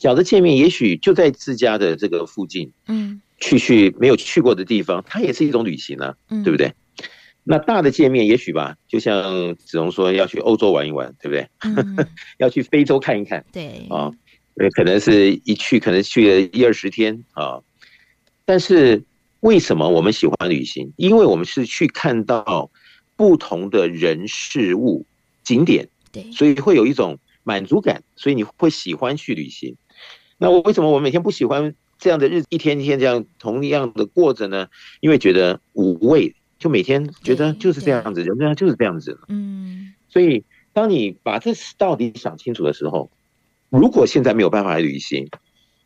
[0.00, 6.72] 小的见面也许就在自家的这个附近，嗯，去去没有去过的地方，它也是一种旅行啊，嗯，对不对？
[7.44, 11.48] 那大的见面也许吧，就像子龙说要去欧洲玩一玩，对不对？
[11.60, 11.96] 嗯、
[12.38, 14.10] 要去非洲看一看，对啊，
[14.74, 17.60] 可能是一去可能去了一二十天啊。
[18.44, 19.02] 但是
[19.40, 20.92] 为什么我们喜欢旅行？
[20.96, 22.70] 因为我们是去看到
[23.16, 25.04] 不同的人事物
[25.44, 27.18] 景点，对，所以会有一种。
[27.44, 29.74] 满足感，所以你会喜欢去旅行。
[30.42, 34.66] 那我为什么我每天不喜欢这样的日子，一天一天这样同样的过着呢？
[35.00, 39.20] 因为觉得无味，就每天觉得就是这样子，人这样就是这样子。
[39.28, 43.08] 嗯，所以当你把这到底想清楚的时候，
[43.70, 45.28] 如果现在没有办法来旅行，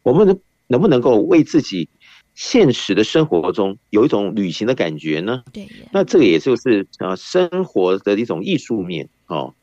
[0.02, 1.90] 我们能能不能够为自己
[2.34, 5.42] 现实的生活中有一种旅行的感觉呢？
[5.52, 9.54] 对，那这个也就是啊生活的一种艺术面哦，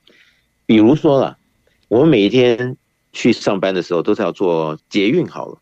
[0.67, 1.39] 比如说了。
[1.89, 2.75] 我们每一天
[3.13, 5.59] 去上班的时候都是要坐捷运好了，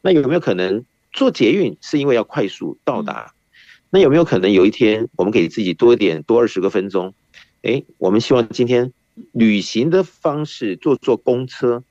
[0.00, 3.32] 那有没有可能坐捷运是因为要快速到达？
[3.90, 7.14] 那有没有可能有一天我们给自己多一点多二十个分钟？
[7.62, 8.92] 哎，我们希望今天
[9.32, 11.84] 旅行的方式坐坐公车，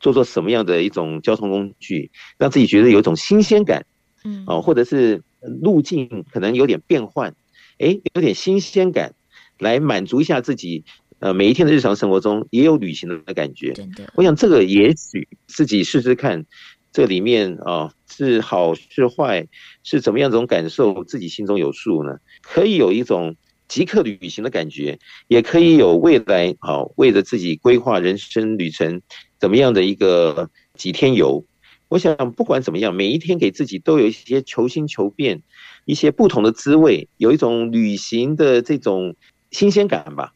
[0.00, 3.84] 坐坐什么样的一种交通工具，让自己觉得有一种新鲜感，
[4.24, 5.22] 嗯，哦，或者是
[5.62, 7.34] 路径可能有点变换，
[7.78, 9.14] 哎，有点新鲜感，
[9.58, 10.84] 来满足一下自己。
[11.24, 13.72] 呃，每一天的日常生活中也有旅行的感觉。
[13.72, 16.44] 真的，我想这个也许自己试试看，
[16.92, 19.48] 这里面啊是好是坏，
[19.82, 22.18] 是怎么样一种感受，自己心中有数呢？
[22.42, 23.36] 可以有一种
[23.68, 29.00] 即刻旅行的感觉，也可以有未来啊，为了自己规划人生旅程
[29.40, 31.42] 怎么样的一个几天游。
[31.88, 35.40] 我想不管怎么样，每一天给自己都有一些求新求变，
[35.86, 39.16] 一些不同的滋味，有一种旅行的这种
[39.50, 40.34] 新鲜感吧。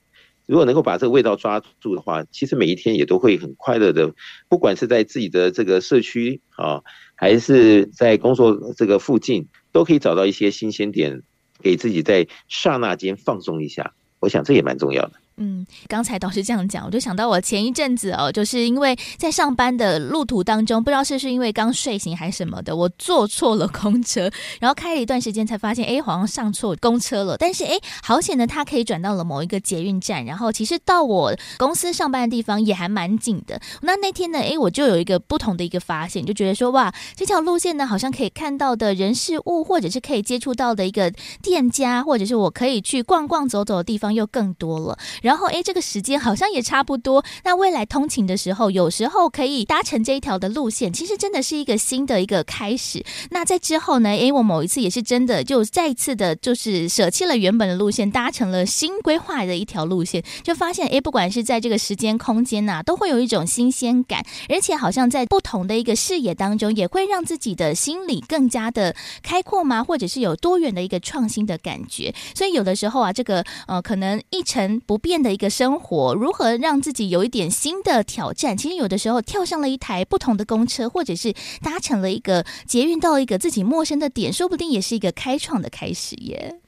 [0.49, 4.15] 如果能够把这个味道抓住的话，其实每一天也都会很快乐的。
[4.49, 6.83] 不管是在自己的这个社区啊，
[7.15, 11.23] 还是在工作这个附近，都可以找到一些新鲜点，
[11.63, 13.93] 给自己在刹那间放松一下。
[14.21, 15.13] 我想这也蛮重要的。
[15.39, 24.31] 嗯，刚才导师这样讲，我就想到我前一阵子哦，就是因为在上班的路途当中，不知道是不是因为刚睡醒还是什么的，我坐错了公车，
[24.61, 27.37] 然后开了一段时间才发现，哎，好像上错公车了。
[27.39, 33.61] 但是哎，好险的，它可以转到了某一个捷运站，然后其实到我公司上班的地方也还蛮近的。
[33.83, 41.13] 那那天呢，哎，我就有一个不同的一个发现，就觉得说，哇，这条路线呢，好像可以看到的人事物，或者是可以接触到的一个
[41.43, 44.99] 店家，或者是我可以去逛逛走走的地方又更多了。
[45.29, 47.23] 然后，哎，这个时间好像也差不多。
[47.45, 53.05] 那未来通勤的时候，有时候可以搭乘这一条的路线，其实真的是一个新的一个开始。
[53.29, 69.85] 那在之后呢，哎，我某一次也是真的就再一次的，就是舍弃了原本的路线，搭乘了新规划的一条路线，就发现，哎，不管是在这个时间空间呐、都会有一种新鲜感，而且好像在不同的一个视野当中，也会让自己的心理更加的开阔吗？
[69.85, 72.15] 或者是有多元的一个创新的感觉。
[72.35, 75.49] 所以有的时候啊，这个呃，可能一成不变的一个。
[75.59, 78.57] 生活如何让自己有一点新的挑战？
[78.57, 86.61] 其实有的时候跳上了一台不同的公车，或者是搭乘了一个捷运到一个自己陌生的点，说不定也是一个开创的开始耶。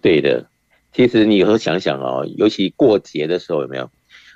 [0.00, 0.46] 对的，
[0.94, 3.90] 其实你以后想想哦，尤其过节的时候有没有？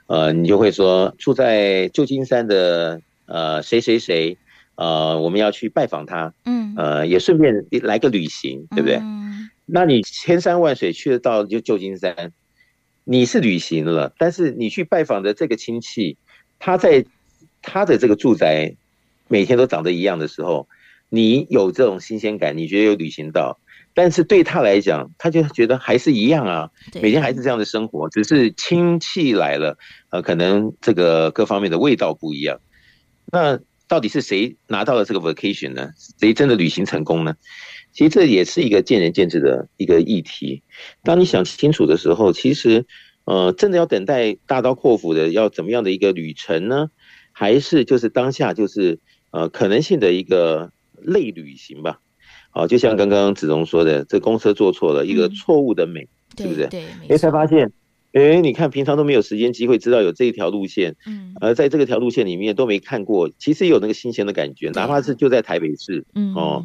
[0.08, 4.36] 呃，你就会说住在旧金山的呃谁谁谁，
[4.74, 8.96] 呃，我们要去拜访他，嗯，呃，也顺便来个旅行，对不对？
[8.96, 12.32] 嗯，那你千山万水去得到就旧金山。
[13.08, 16.16] 你是旅行了，但是你去拜访的这个亲戚，
[16.58, 17.04] 他在
[17.62, 18.74] 他的这个住宅
[19.28, 20.68] 每天都长得一样的时候，
[21.08, 23.60] 你有这种新鲜感，你觉得有旅行到，
[23.94, 29.78] 但是对他来讲，他就觉得还是一样啊，每天还是这样的生活，只是亲戚来了，
[30.10, 32.58] 呃，可能这个各方面的味道不一样。
[33.30, 35.90] 那到底是谁拿到了这个 vacation 呢？
[36.18, 37.36] 谁真的旅行成功呢？
[37.96, 40.62] 其实这也是一个见仁见智的一个议题。
[41.02, 42.84] 当你想清楚的时候，其实，
[43.24, 46.90] 呃，真的要等待大刀阔斧的要怎么样的一个旅程呢？
[47.32, 48.98] 还是就是当下就是
[49.30, 52.00] 呃可能性的一个类旅行吧？
[52.50, 56.66] 好，就像刚刚子龙说的，这公车坐错了，一个错误的美，是不是？
[56.66, 57.72] 对，哎，才发现，
[58.12, 66.62] 哎，你看平常都没有时间机会知道有这一条路线，嗯，而在这个条路线里面都没看过，其实有那个新鲜的感觉，哪怕是就在台北市，嗯哦。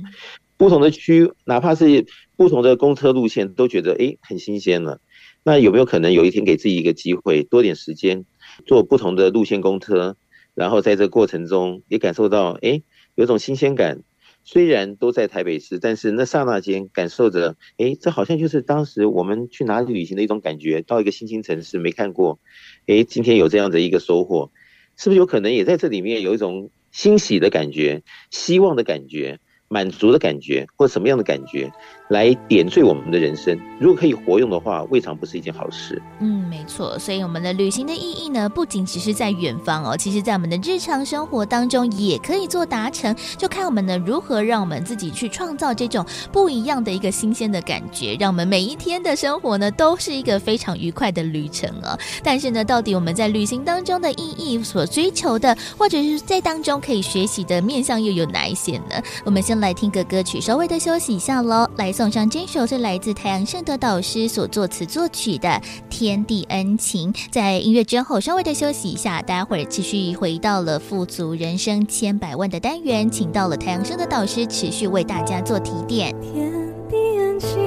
[0.62, 2.06] 不同的区，哪怕是
[2.38, 5.02] 不同的公车路线，都觉得诶很新鲜了。
[5.42, 8.26] 那有没有可能有一天给自己一个机会，多点时间
[8.68, 10.18] 坐不同的路线公车，
[10.54, 12.84] 然后在这过程中也感受到诶
[13.16, 14.04] 有种新鲜感。
[14.44, 20.84] 虽然都在台北市，但是那刹那间感受着，诶这好像就是当时我们去哪里旅行的一种感觉。
[20.84, 22.40] 到一个新兴城市没看过，
[22.86, 24.52] 诶今天有这样的一个收获，
[24.96, 29.40] 是不是有可能也在这里面有一种欣喜的感觉，希望的感觉？
[29.72, 31.72] 满足的感觉，或什么样的感觉，
[32.10, 33.58] 来点缀我们的人生。
[33.80, 36.00] 如果可以活用的话，未尝不是一件好事。
[36.20, 37.00] 嗯，没错。
[37.00, 43.16] 所以我们的旅行的意义呢，不仅只是在远方哦，其实在我们的日常生活当中也可以做达成。
[43.38, 51.98] 就看我们呢如何让我们自己去创造这种不一样的一个新鲜的感觉，让我们每一天的生活呢都是一个非常愉快的旅程哦。
[52.22, 59.02] 但是呢，到底我们在旅行当中的意义所追求的，或者是在当中可以学习的面向又有哪一些呢？
[59.24, 61.70] 我们先来听个歌曲，稍微的休息一下喽。
[61.78, 65.48] 来送上这首是来自太阳盛德导师所作词作曲的
[65.88, 67.14] 《天地恩情》。
[67.32, 76.14] 在音乐之后，稍微的休息一下，待会儿继续回到了富足人生千百万的单元，请到了太阳盛德导师持续为大家做提点。
[76.20, 76.52] 天
[76.90, 77.60] 地恩情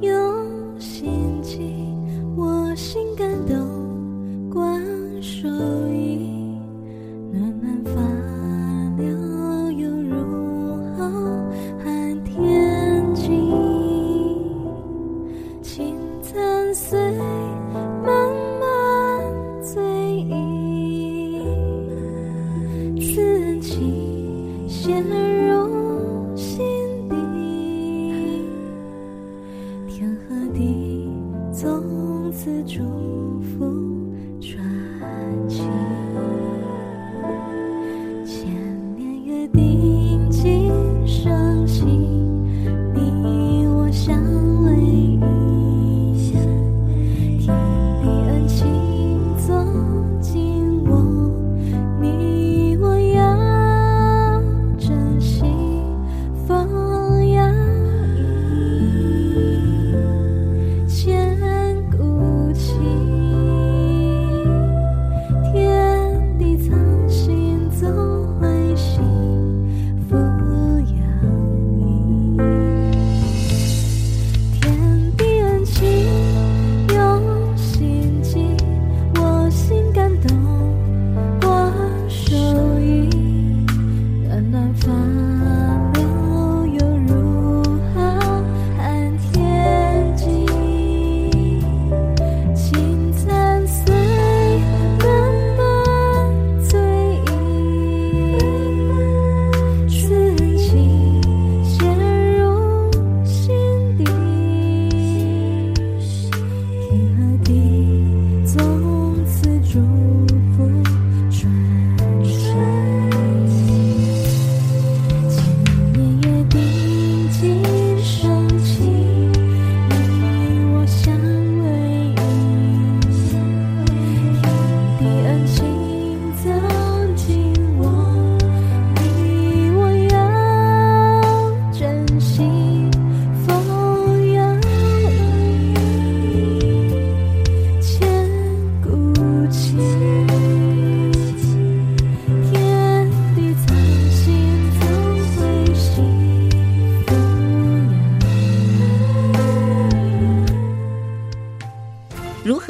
[0.00, 0.10] 有
[0.80, 1.72] 心机，
[2.36, 4.82] 我心感动，关
[5.22, 5.48] 手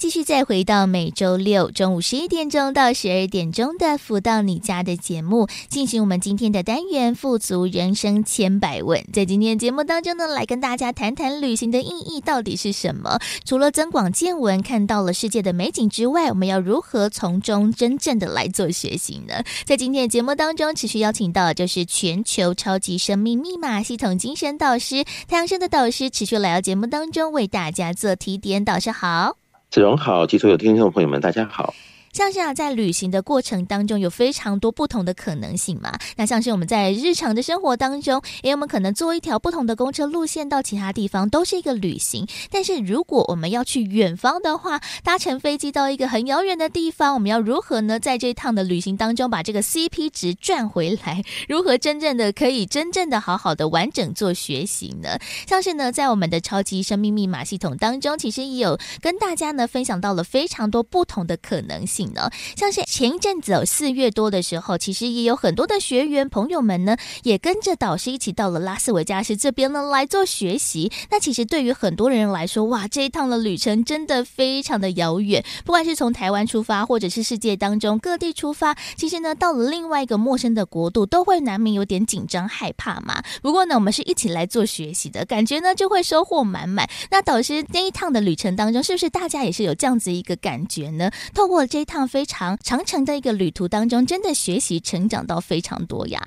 [0.00, 9.04] 继续再回到每周六中午十一点钟到十二点钟的“福到你家”的节目，进行我们今天的单元“富足人生千百问”。
[9.12, 13.18] 在今天的节目当中呢，来跟大家谈谈旅行的意义到底是什么？
[13.44, 19.44] 除了增广见闻、看到了世界的美景之外，我们要如何从中真正的来做学习呢？
[19.66, 28.64] 在今天的节目当中，持续邀请到的就是全球超级生命密码系统精神导师太阳盛德导师，持续来到节目当中为大家做提点。
[28.64, 29.39] 导师好。
[29.70, 31.72] 子荣好，及所有听众朋友们，大家好。
[32.12, 35.96] 像是啊，在旅行的过程当中，有非常多不同的可能性嘛。
[36.16, 42.26] 那像是我们在日常的生活当中，也有，我们可能坐一条不同的公车路线到其他地方，都是一个旅行。
[42.50, 48.00] 但是如果我们要去远方的话，搭乘飞机到一个很遥远的地方，我们要如何呢？
[48.00, 51.22] 在这趟的旅行当中，把这个 CP 值赚回来？
[51.48, 55.16] 如何真正的可以真正的好好的完整做学习呢？
[55.46, 61.99] 像是呢，在我们的超级生命密码系统当中，其实也有跟大家呢分享到了非常多不同的可能性。
[62.06, 70.90] 呢，像是前一阵子哦，四月多的时候，其实也有很多的学员朋友们呢，也跟着导师一起到了拉斯维加斯这边呢来做学习。
[71.10, 75.44] 那其实对于很多人来说，哇，这一趟的旅程真的非常的遥远。
[75.64, 83.22] 不管是从台湾出发，或者是世界当中各地出发，其实呢，到了另外一个陌生的国度，都会难免有点紧张害怕嘛。
[83.42, 86.88] 不过呢，我们是一起来做学习的，感觉呢就会收获满满。
[87.10, 91.10] 那导师那一趟的旅程当中，是不是大家也是有这样子一个感觉呢？
[91.34, 96.22] 透过这趟非常长程的一个旅途当中，真的学习成长到非常多呀。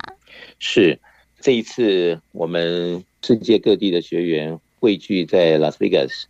[0.58, 1.00] 是
[1.40, 6.26] 这一次我们世界各地的学员汇聚在拉斯维加斯，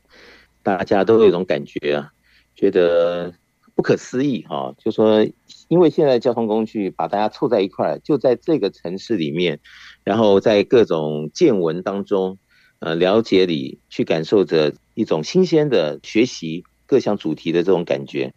[0.62, 2.12] 大家都有一种感觉啊，
[2.54, 3.34] 觉得
[3.74, 4.74] 不可思议哈、啊。
[4.78, 5.26] 就说
[5.66, 9.58] 因为现在交通工具把大家凑在一块，就在这个城市里面，
[10.04, 12.38] 然后在各种见闻当中，
[12.78, 18.32] 呃，了解里去感受着一种新鲜的学习各项主题的这种感觉。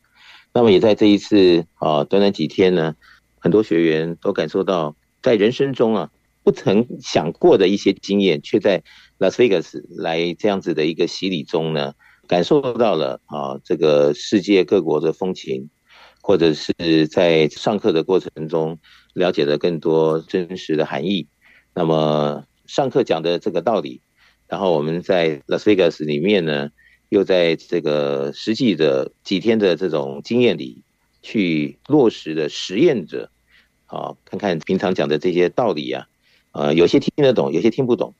[0.57, 2.95] 那么也在这一次啊，短短几天呢，
[3.37, 6.09] 很多学员都感受到，在人生中啊，
[6.43, 8.81] 不曾想过的一些经验，却在
[9.19, 11.93] 拉斯维加斯来这样子的一个洗礼中呢，
[12.27, 15.69] 感受到了啊，这个世界各国的风情，
[16.23, 18.79] 或者是在上课的过程中
[19.13, 21.27] 了解了更多真实的含义。
[21.75, 24.01] 那么上课讲的这个道理，
[24.47, 26.71] 然后我们在拉斯维加斯里面呢。
[27.09, 30.81] 又在这个实际的几天的这种经验里，
[31.21, 33.31] 去落实的实验者，
[33.85, 36.07] 啊，看看平常讲的这些道理啊，
[36.51, 38.13] 呃，有些听得懂，有些听不懂。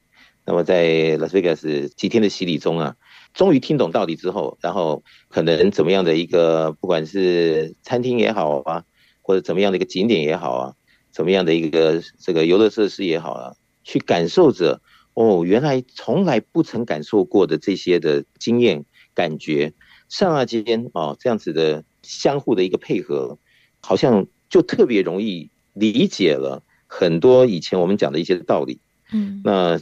[0.45, 2.95] 那么在拉斯维加斯几天的洗礼中啊，
[3.33, 8.85] 终于听懂道理之后，然后可能怎么样的一个，不管是餐厅也好啊，
[9.21, 10.73] 或者怎么样的一个景点也好啊，
[11.11, 14.81] 怎么样的一个这个游乐设施也好啊，去感受着。
[15.17, 19.73] 哦，原来从来不曾感受过的这些的经验感觉，
[20.09, 23.39] 刹那间啊，这样子的相互的一个配合，
[23.81, 28.79] 好像就特别容易理解了很多以前我们讲的一些道理。
[29.11, 29.81] 嗯，那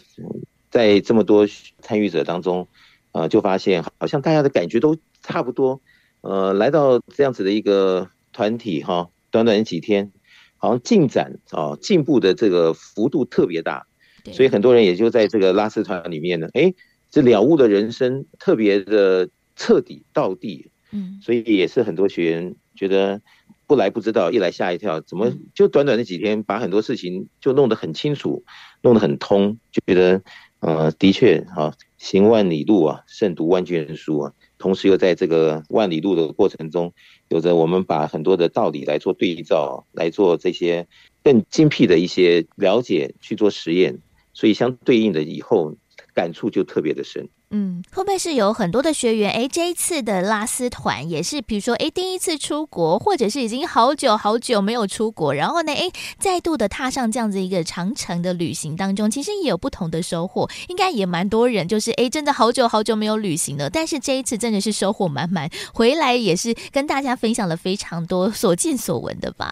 [0.72, 1.46] 在这么多
[1.82, 2.70] 参与者当中，
[3.12, 5.82] 啊，就发现好像大家的感觉都差不多。
[6.22, 10.14] 呃，来到这样子的一个团体哈，短短几天，
[10.56, 13.86] 好像进展啊，进步的这个幅度特别大。
[14.32, 16.74] 所以很多人也就在这个拉丝团里面呢，哎，
[17.10, 23.22] 这了悟的人生特别的彻底到底，嗯，所以也是很多学员觉得
[23.68, 28.44] 不来不知道，一来吓一跳，怎么就短短的几天把很多事情就弄得很清楚，
[28.82, 30.22] 弄得很通，就觉得
[30.60, 36.92] 呃，的确啊，行万里路啊，胜读万卷书啊，同时又在这个万里路的过程中，
[37.30, 40.88] 有着我们把很多的道理来做对照，来做这些
[41.24, 44.00] 更精辟的一些了解去做实验。
[44.36, 45.74] 所以相对应的以后
[46.14, 47.28] 感触就特别的深。
[47.52, 49.32] 嗯，会不会是有很多的学员？
[49.32, 60.50] 哎，这一次的拉丝团也是，比如说，哎，第一次出国，或者是已经好久好久没有出国，然后呢，哎，再度的踏上这样子一个长城的旅行当中，其实也有不同的收获。
[60.68, 69.50] 应该也蛮多人，就是哎，真的好久好久没有旅行了，但是这一次真的是收获满满，回来也是跟大家分享了非常多所见所闻的吧？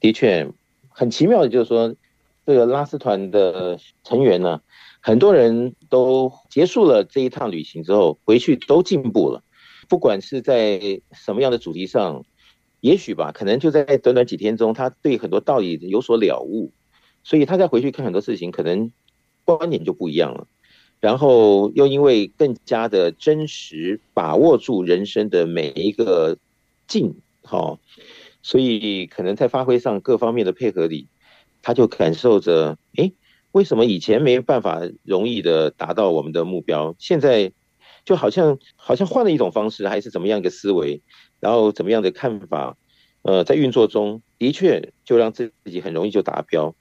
[0.00, 0.46] 的确，
[0.88, 1.94] 很奇妙的，就是说。
[2.50, 4.60] 这个拉斯团的成员呢，
[5.00, 9.44] 很多人都结束了这一趟旅行之后，回去都进步了。
[9.88, 12.24] 不管是在什么样的主题上，
[12.80, 16.72] 也许吧，可能就在短短几天中，他对很多道理有所了悟，
[17.22, 18.90] 所以他再回去看很多事情，可能
[19.44, 20.48] 观点就不一样了。
[20.98, 26.36] 然后又因为更加的真实，把握住人生的每一个
[26.88, 27.78] 境，好，
[28.42, 31.06] 所以可能在发挥上各方面的配合里，
[31.62, 33.14] 他就感受着，诶，
[33.52, 37.52] 为什么以前没办法容易的达到我们的目标，现在
[38.04, 41.02] 就好像好像换了一种方式，还是怎么样一个思维，
[41.40, 42.76] 然后怎么样的看法，
[43.22, 46.74] 呃，在运作中的确就让自己很容易就达标，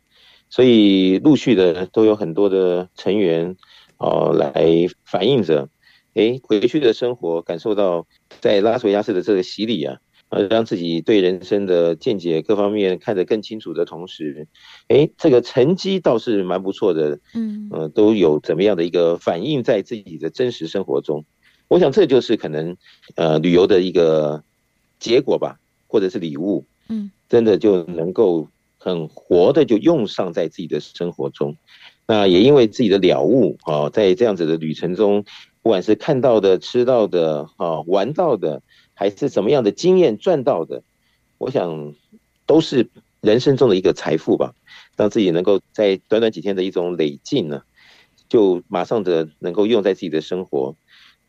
[0.50, 3.56] 所以陆续的都有很多的成员。
[4.02, 4.66] 哦，来
[5.04, 5.68] 反映着，
[6.14, 8.08] 哎，回去的生活感受到
[8.40, 9.98] 在拉斯维加斯的这个洗礼啊，
[10.30, 14.48] 呃，让自己对人生的见解各方面看得更清楚的同时，
[14.88, 21.26] 哎，这个成绩倒是蛮不错的，嗯，呃，都有怎么样的一个反映在自己的真实生活中，
[21.68, 22.78] 我想这就是可能
[23.16, 24.44] 呃旅游的一个
[25.00, 31.56] 结果吧，或者是礼物，嗯，真的就能够很活的就用上在自己的生活中。
[32.08, 35.24] 那也因为自己的了悟啊，在这样子的旅程中，
[35.62, 38.64] 不管是看到的、吃到的、啊玩到的，
[39.00, 40.84] 还是什么样的经验赚到的，
[41.38, 41.96] 我想
[42.46, 42.90] 都是
[43.22, 44.54] 人生中的一个财富吧。
[44.98, 47.62] 让自己能够在短短几天的一种累进呢，
[48.28, 50.76] 就马上的能够用在自己的生活。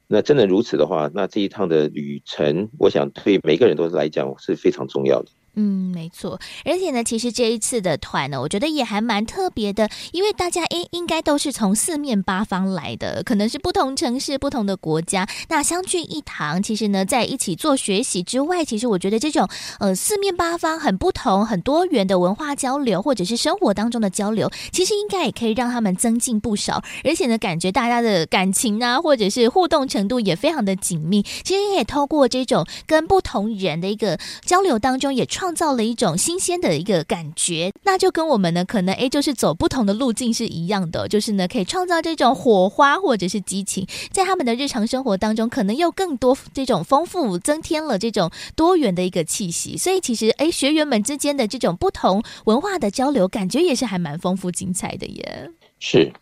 [0.09, 5.29] 那真的如此的话，那这一趟的旅程，我想对每个人都是来讲是非常重要的。
[5.55, 19.49] 嗯，没错，而且呢，其实这一次的团呢，我觉得也还蛮特别的，因为大家应应该都是从四面八方来的，可能是不同城市、不同的国家，那相聚一堂，其实呢，在一起做学习之外，其实我觉得这种
[19.81, 31.23] 呃四面八方很不同、很多元的文化交流，或者是生活当中的交流，其实应该也可以让他们增进不少，而且呢，感觉大家的感情啊，或者是互动程度也非常的紧密。
[31.43, 49.78] 其实也透过这种跟不同人的一个交流当中，也创造了一种新鲜的一个感觉，那就跟我们呢可能诶就是走不同的路径是一样的，就是呢可以创造这种火花或者是激情，在他们的日常生活当中，可能又更多这种丰富，增添了这种多元的一个气息。
[49.78, 55.51] 所以其实诶学员们之间的这种不同文化的交流，感觉也是还蛮丰富精彩的耶。
[55.78, 56.12] 是，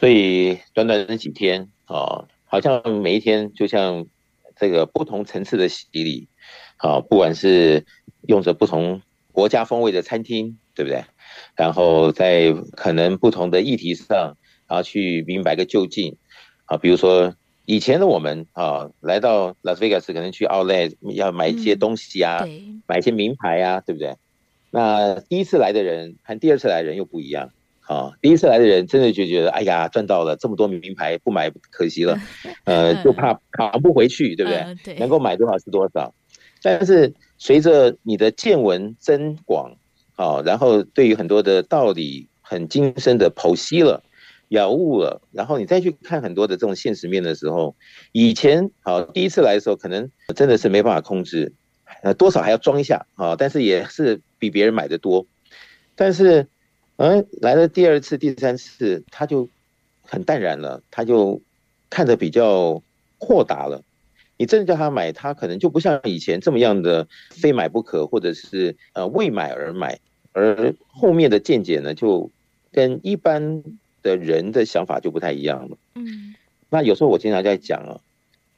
[0.00, 4.06] 所以短短的几天啊，好像每一天就像
[4.58, 6.26] 这个不同层次的洗礼。
[6.78, 7.86] 啊，不管是
[8.28, 9.02] 用着不同
[9.32, 11.04] 国家风味的餐厅，对不对？
[11.56, 14.36] 然后在可能不同的议题上，
[14.68, 16.16] 然后去明白个究竟。
[16.66, 17.34] 啊，比如说
[17.66, 24.14] 以前的我们啊，来到拉斯维加斯可能去 Outlet 要买一些东西啊，嗯、买一些名牌啊，对不对？
[24.70, 27.50] 那第一次来的人和第二次来的人又不一样。
[27.82, 32.16] 啊，第一次来的人真的就觉得，哎呀，赚到了这么多名牌，不买可惜了，
[32.64, 34.60] 呃，就怕扛不回去，对不对？
[34.60, 36.14] 嗯、对，能够买多少是多少。
[36.62, 37.12] 但是
[37.44, 39.74] 随着你的见闻增广，
[40.14, 44.00] 好，然后对于很多的道理很精深的剖析了、
[44.46, 47.74] 了悟了，然后你再去看很多的这种现实面的时候，
[48.12, 51.52] 以前好第一次来的时候，可能真的是没办法控制，
[52.04, 55.26] 呃，多少还要装一下啊，但是也是比别人买的多，
[55.96, 56.46] 但是，
[56.94, 59.48] 嗯，来了第二次、第三次，他就
[60.02, 61.42] 很淡然了，他就
[61.90, 62.80] 看得比较
[63.18, 63.82] 豁达了。
[64.42, 70.00] 你真的叫他买，他可能就不像以前这么样的非买不可，或者是呃为买而买，
[70.32, 72.28] 而后面的见解呢，就
[72.72, 73.62] 跟一般
[74.02, 75.76] 的人的想法就不太一样了。
[75.94, 76.34] 嗯，
[76.70, 78.00] 那有时候我经常在讲啊，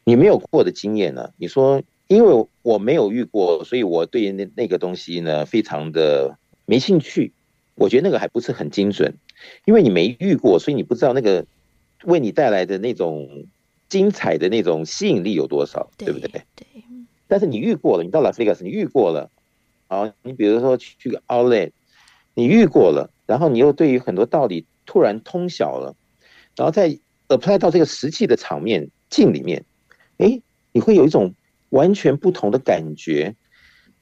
[0.05, 7.31] 你没有过的经验呢，你说因为我没有遇过，所以我对那那个东西呢非常的没兴趣。
[7.75, 9.13] 我觉得那个还不是很精准，
[9.67, 11.45] 因为你没遇过，所以你不知道那个
[12.05, 13.45] 为你带来的那种。
[13.95, 16.43] 精彩的那种吸引力有多少，对，对不对？
[16.57, 16.67] 对。
[17.29, 19.31] 但是你遇过了，你到拉斯维加斯，你遇过了，
[19.87, 21.71] 好，你比如说去个 Outlet，
[22.35, 25.95] 你遇过了，然后你又对于很多道理突然通晓了，
[26.57, 29.65] 然后再 apply 到这个实际的场面境里面，
[30.19, 30.43] 哎，
[30.73, 31.33] 你会有一种
[31.69, 33.37] 完全不同的感觉。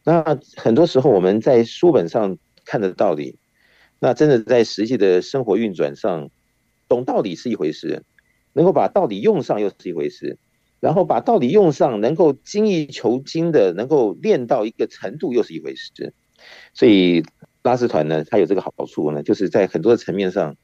[0.04, 3.36] 那很多时候我们在书本上看的道理，
[3.98, 6.30] 那真的在实际的生活运转上，
[6.88, 8.02] 懂道理是一回事。
[8.54, 10.38] 能够把道理用上又是一回事，
[10.80, 16.12] 然后把道理用上，能够精益求精的，能够练到一个程度又是一回事。
[16.74, 17.24] 所以
[17.62, 20.56] 拉丝团呢，它有这个好处呢，就是在很多的层面上，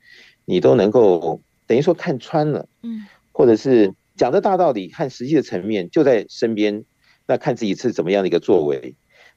[0.44, 6.84] 你都能够等于说看穿了，嗯，或者是讲的大道理和实际的层面就在身边，
[7.26, 8.94] 那看自己是怎么样的一个作为，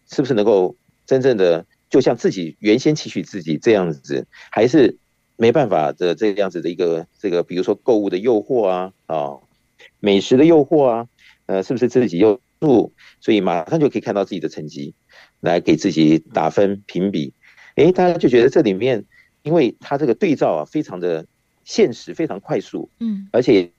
[0.09, 0.75] 是不是能够
[1.05, 4.97] 真正的就像自己原先期许自己这样子，还是？
[5.41, 9.39] 没办法的这样子的一个这个，比如说购物的诱惑啊，啊，
[9.99, 11.07] 美食的诱惑啊，
[11.47, 14.93] 呃，是不是自己又入，所以马上就可以看到自己的成绩，
[15.39, 17.33] 来给自己打分评比。
[17.73, 19.03] 诶，大家就觉得这里面，
[19.41, 21.25] 因为它这个对照啊，非常的
[21.63, 23.71] 现实，非常快速，嗯，而且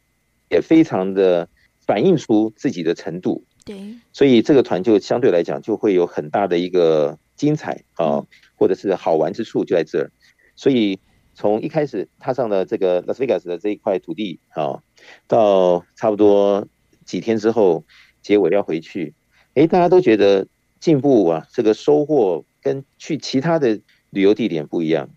[0.51, 1.49] 也非常的
[1.87, 3.45] 反映出自己的程度。
[3.65, 10.11] 对，所以这个团就相对来讲就会有很大的一个精彩啊，或者是好玩之处就在这儿。
[10.57, 10.99] 所以
[11.35, 14.83] 从一开始踏上了这个拉斯维加斯的这一块土地啊，
[15.27, 16.67] 到差不多
[17.05, 17.85] 几天之后
[18.23, 19.15] 结尾要回去，
[19.55, 20.47] 诶，大家都觉得
[20.81, 23.81] 进步啊，这个收获跟去其他的
[24.11, 25.09] 旅游地点不一样，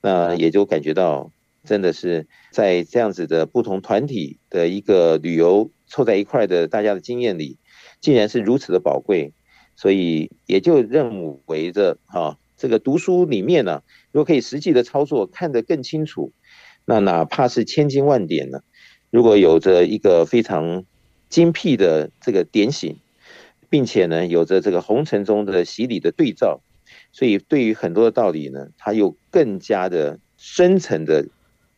[0.00, 1.30] 那也就感觉到
[1.64, 7.58] 真的是在这样子的不同团体的一个旅游凑在一块的大家的经验里。
[8.00, 9.32] 竟然是如此的宝贵，
[9.76, 13.82] 所以也就认为着哈，这个读书里面呢，
[14.14, 16.32] 如果可以实际的操作，看得更清楚，
[16.84, 18.60] 那哪怕是千金万点呢，
[19.10, 20.84] 如果有着一个非常
[21.28, 22.96] 精辟的这个点醒，
[23.68, 26.60] 并且呢，有着这个红尘中的洗礼的对照，
[27.10, 31.26] 所以对于很多的道理呢，它又更加的深层的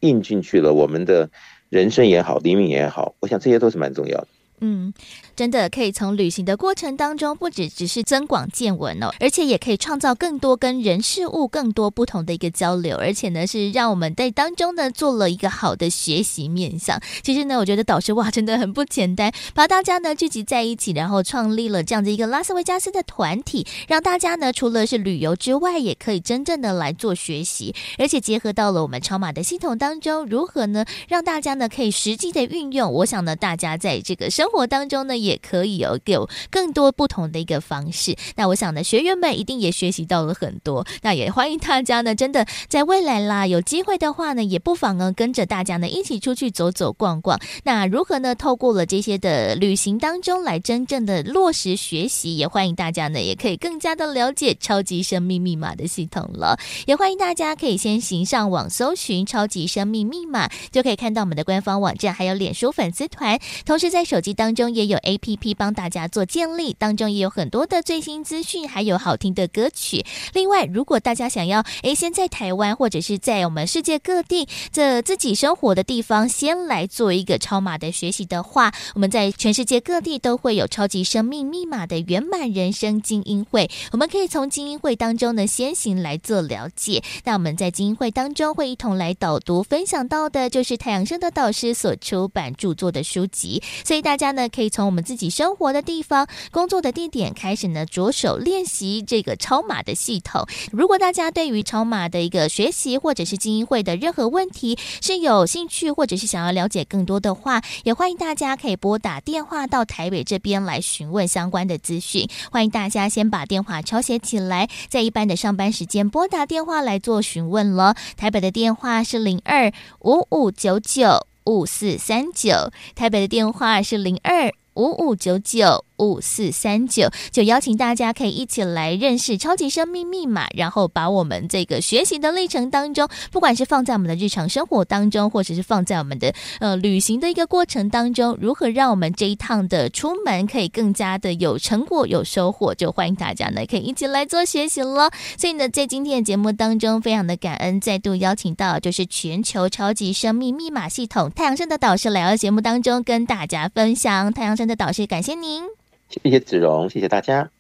[0.01, 1.31] 印进去了我们的
[1.71, 4.29] 人生也好，灵命也好，我想这些都是蛮重要的。
[4.61, 4.93] 嗯，
[5.35, 17.01] 真的可以从旅行的过程当中，不只只是增广见闻哦，而且也可以创造更多跟人事物更多不同的一个交流，而且呢，是让我们在当中呢做了一个好的学习面向。
[17.23, 32.91] 其实呢，我觉得导师哇真的很不简单，把大家呢聚集在一起，然后创立了这样的一个拉斯维加斯的团体，让大家呢除了是旅游之外，也可以真正的来做学习，而且结合到了我们超马的系统当中，如何呢让大家呢可以实际的运用？
[32.91, 38.15] 我想呢，大家在这个生生活当中呢，也可以有有更多不同的一个方式。
[38.37, 40.87] 那我想呢，学员们一定也学习到了很多。
[41.03, 47.41] 那也欢迎大家呢，真的在未来啦，有机会的话呢，也不妨呢跟着大家呢一起出去走走逛逛。
[47.65, 56.57] 那如何呢，透过了这些的旅行当中来真正的落实学习，也欢迎大家呢，也可以更加的了解超级生命密码的系统了。
[56.87, 70.05] 也欢迎大家可以先行上网搜寻超级生命密码，就可以看到我们的官方网站，还有脸书粉丝团，同时在手机当中也有 APP 帮大家做建立，当中也有很多的最新资讯，还有好听的歌曲。
[70.35, 87.03] 另外，如果大家想要诶，先在台湾或者是在我们世界各地这自己生活的地方，先来做一个超码的学习的话，我们在全世界各地都会有超级生命密码的圆满人生精英会，我们可以从精英会当中呢先行来做了解。
[87.25, 94.26] 那我们在精英会当中会一同来导读分享到的，就是太阳升的导师所出版著作的书籍，所以大家。
[94.27, 100.45] 家呢，可以从我们自己生活的地方、工作的地点开始呢，着手练习这个超码的系统。
[100.73, 112.29] 如果大家对于超码的一个学习，或者是精英会的任何问题是有兴趣，或者是想要了解更多的话，也欢迎大家可以拨打电话到台北这边来询问相关的资讯。
[112.51, 117.95] 欢迎大家先把电话抄写起来，在一般的上班时间拨打电话来做询问了。
[118.17, 125.86] 台北的电话是零二五五九九五四三九，台北的电话是零二五五九九。
[125.99, 145.11] 五四三九，就邀请大家可以一起来认识超级生命密码，然后把我们这个学习的历程当中，不管是放在我们的日常生活当中，或者是放在我们的呃旅行的一个过程当中，如何让我们这一趟的出门可以更加的有成果、有收获，就欢迎大家呢可以一起来做学习了。
[145.39, 154.33] 所以呢，在今天的节目当中，非常的感恩再度邀请到就是全球超级生命密码系统太阳盛德导师来到节目当中跟大家分享。
[154.33, 155.86] 太阳盛德导师，感谢您。
[156.09, 157.51] 谢谢子荣，谢谢大家。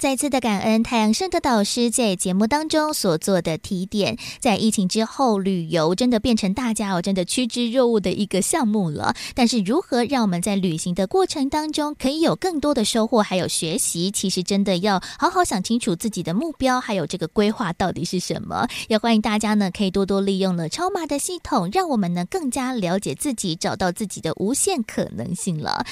[0.00, 9.14] 再次的感恩太阳盛德导师在节目当中所做的提点，在疫情之后，旅游真的变成大家哦真的趋之若鹜的一个项目了。
[9.34, 18.66] 但是如何让我们在旅行的过程当中可以有更多的收获，还有学习，其实真的要好好想清楚自己的目标，还有这个规划到底是什么。
[18.88, 25.84] 也欢迎大家呢可以多多利用了超马的系统，让我们呢更加了解自己，找到自己的无限可能性了。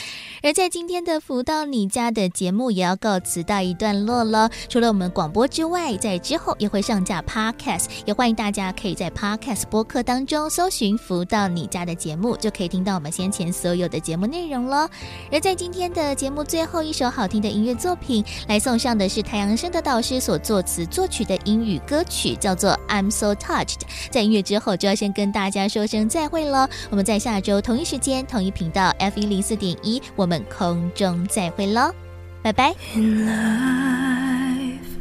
[0.43, 14.89] 而在今天的福到你家的节目也要告辞到一段落了，除了我们广播之外，在之后也会上架 Podcast，也欢迎大家可以在 Podcast 播客当中搜寻“福到你家”的节目，就可以听到我们先前所有的节目内容了。
[15.31, 23.81] 而在今天的节目最后一首好听的音乐作品，来送上的是太阳升的导师所作词作曲的英语歌曲，叫做《I'm So Touched》。
[24.11, 26.69] 在音乐之后，就要先跟大家说声再会了。
[26.91, 32.08] 我们在下周同一时间、同一频道 F 一零四点一，我们空中再会喽。
[32.43, 32.75] 拜拜。
[32.95, 34.93] In life,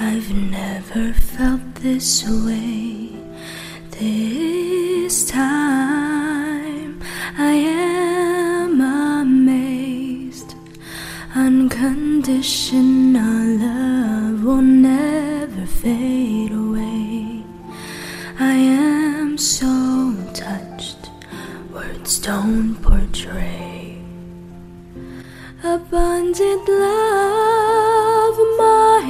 [0.00, 3.10] I've never felt this way.
[3.90, 7.00] This time,
[7.38, 10.54] I am amazed.
[11.34, 12.78] Unconditional
[13.58, 17.42] love will never fade away.
[18.38, 21.10] I am so touched,
[21.72, 23.85] words don't portray
[25.74, 29.05] abundant love, my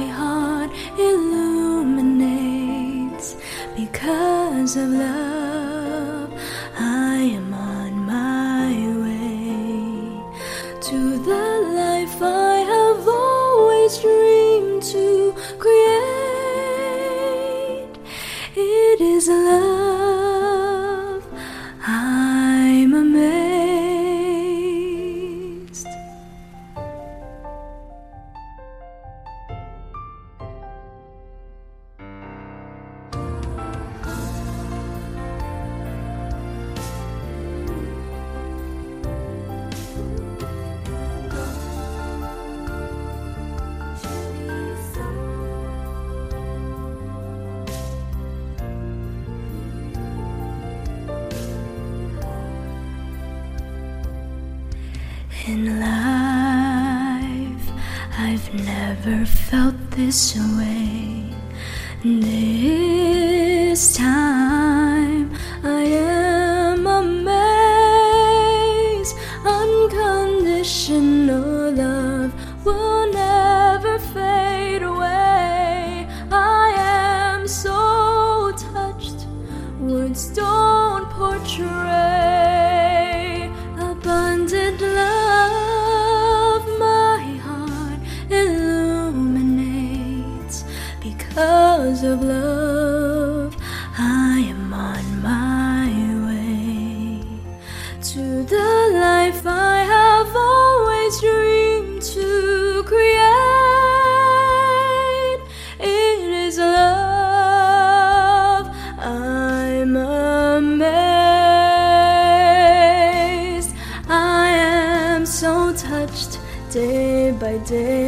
[117.47, 118.06] by day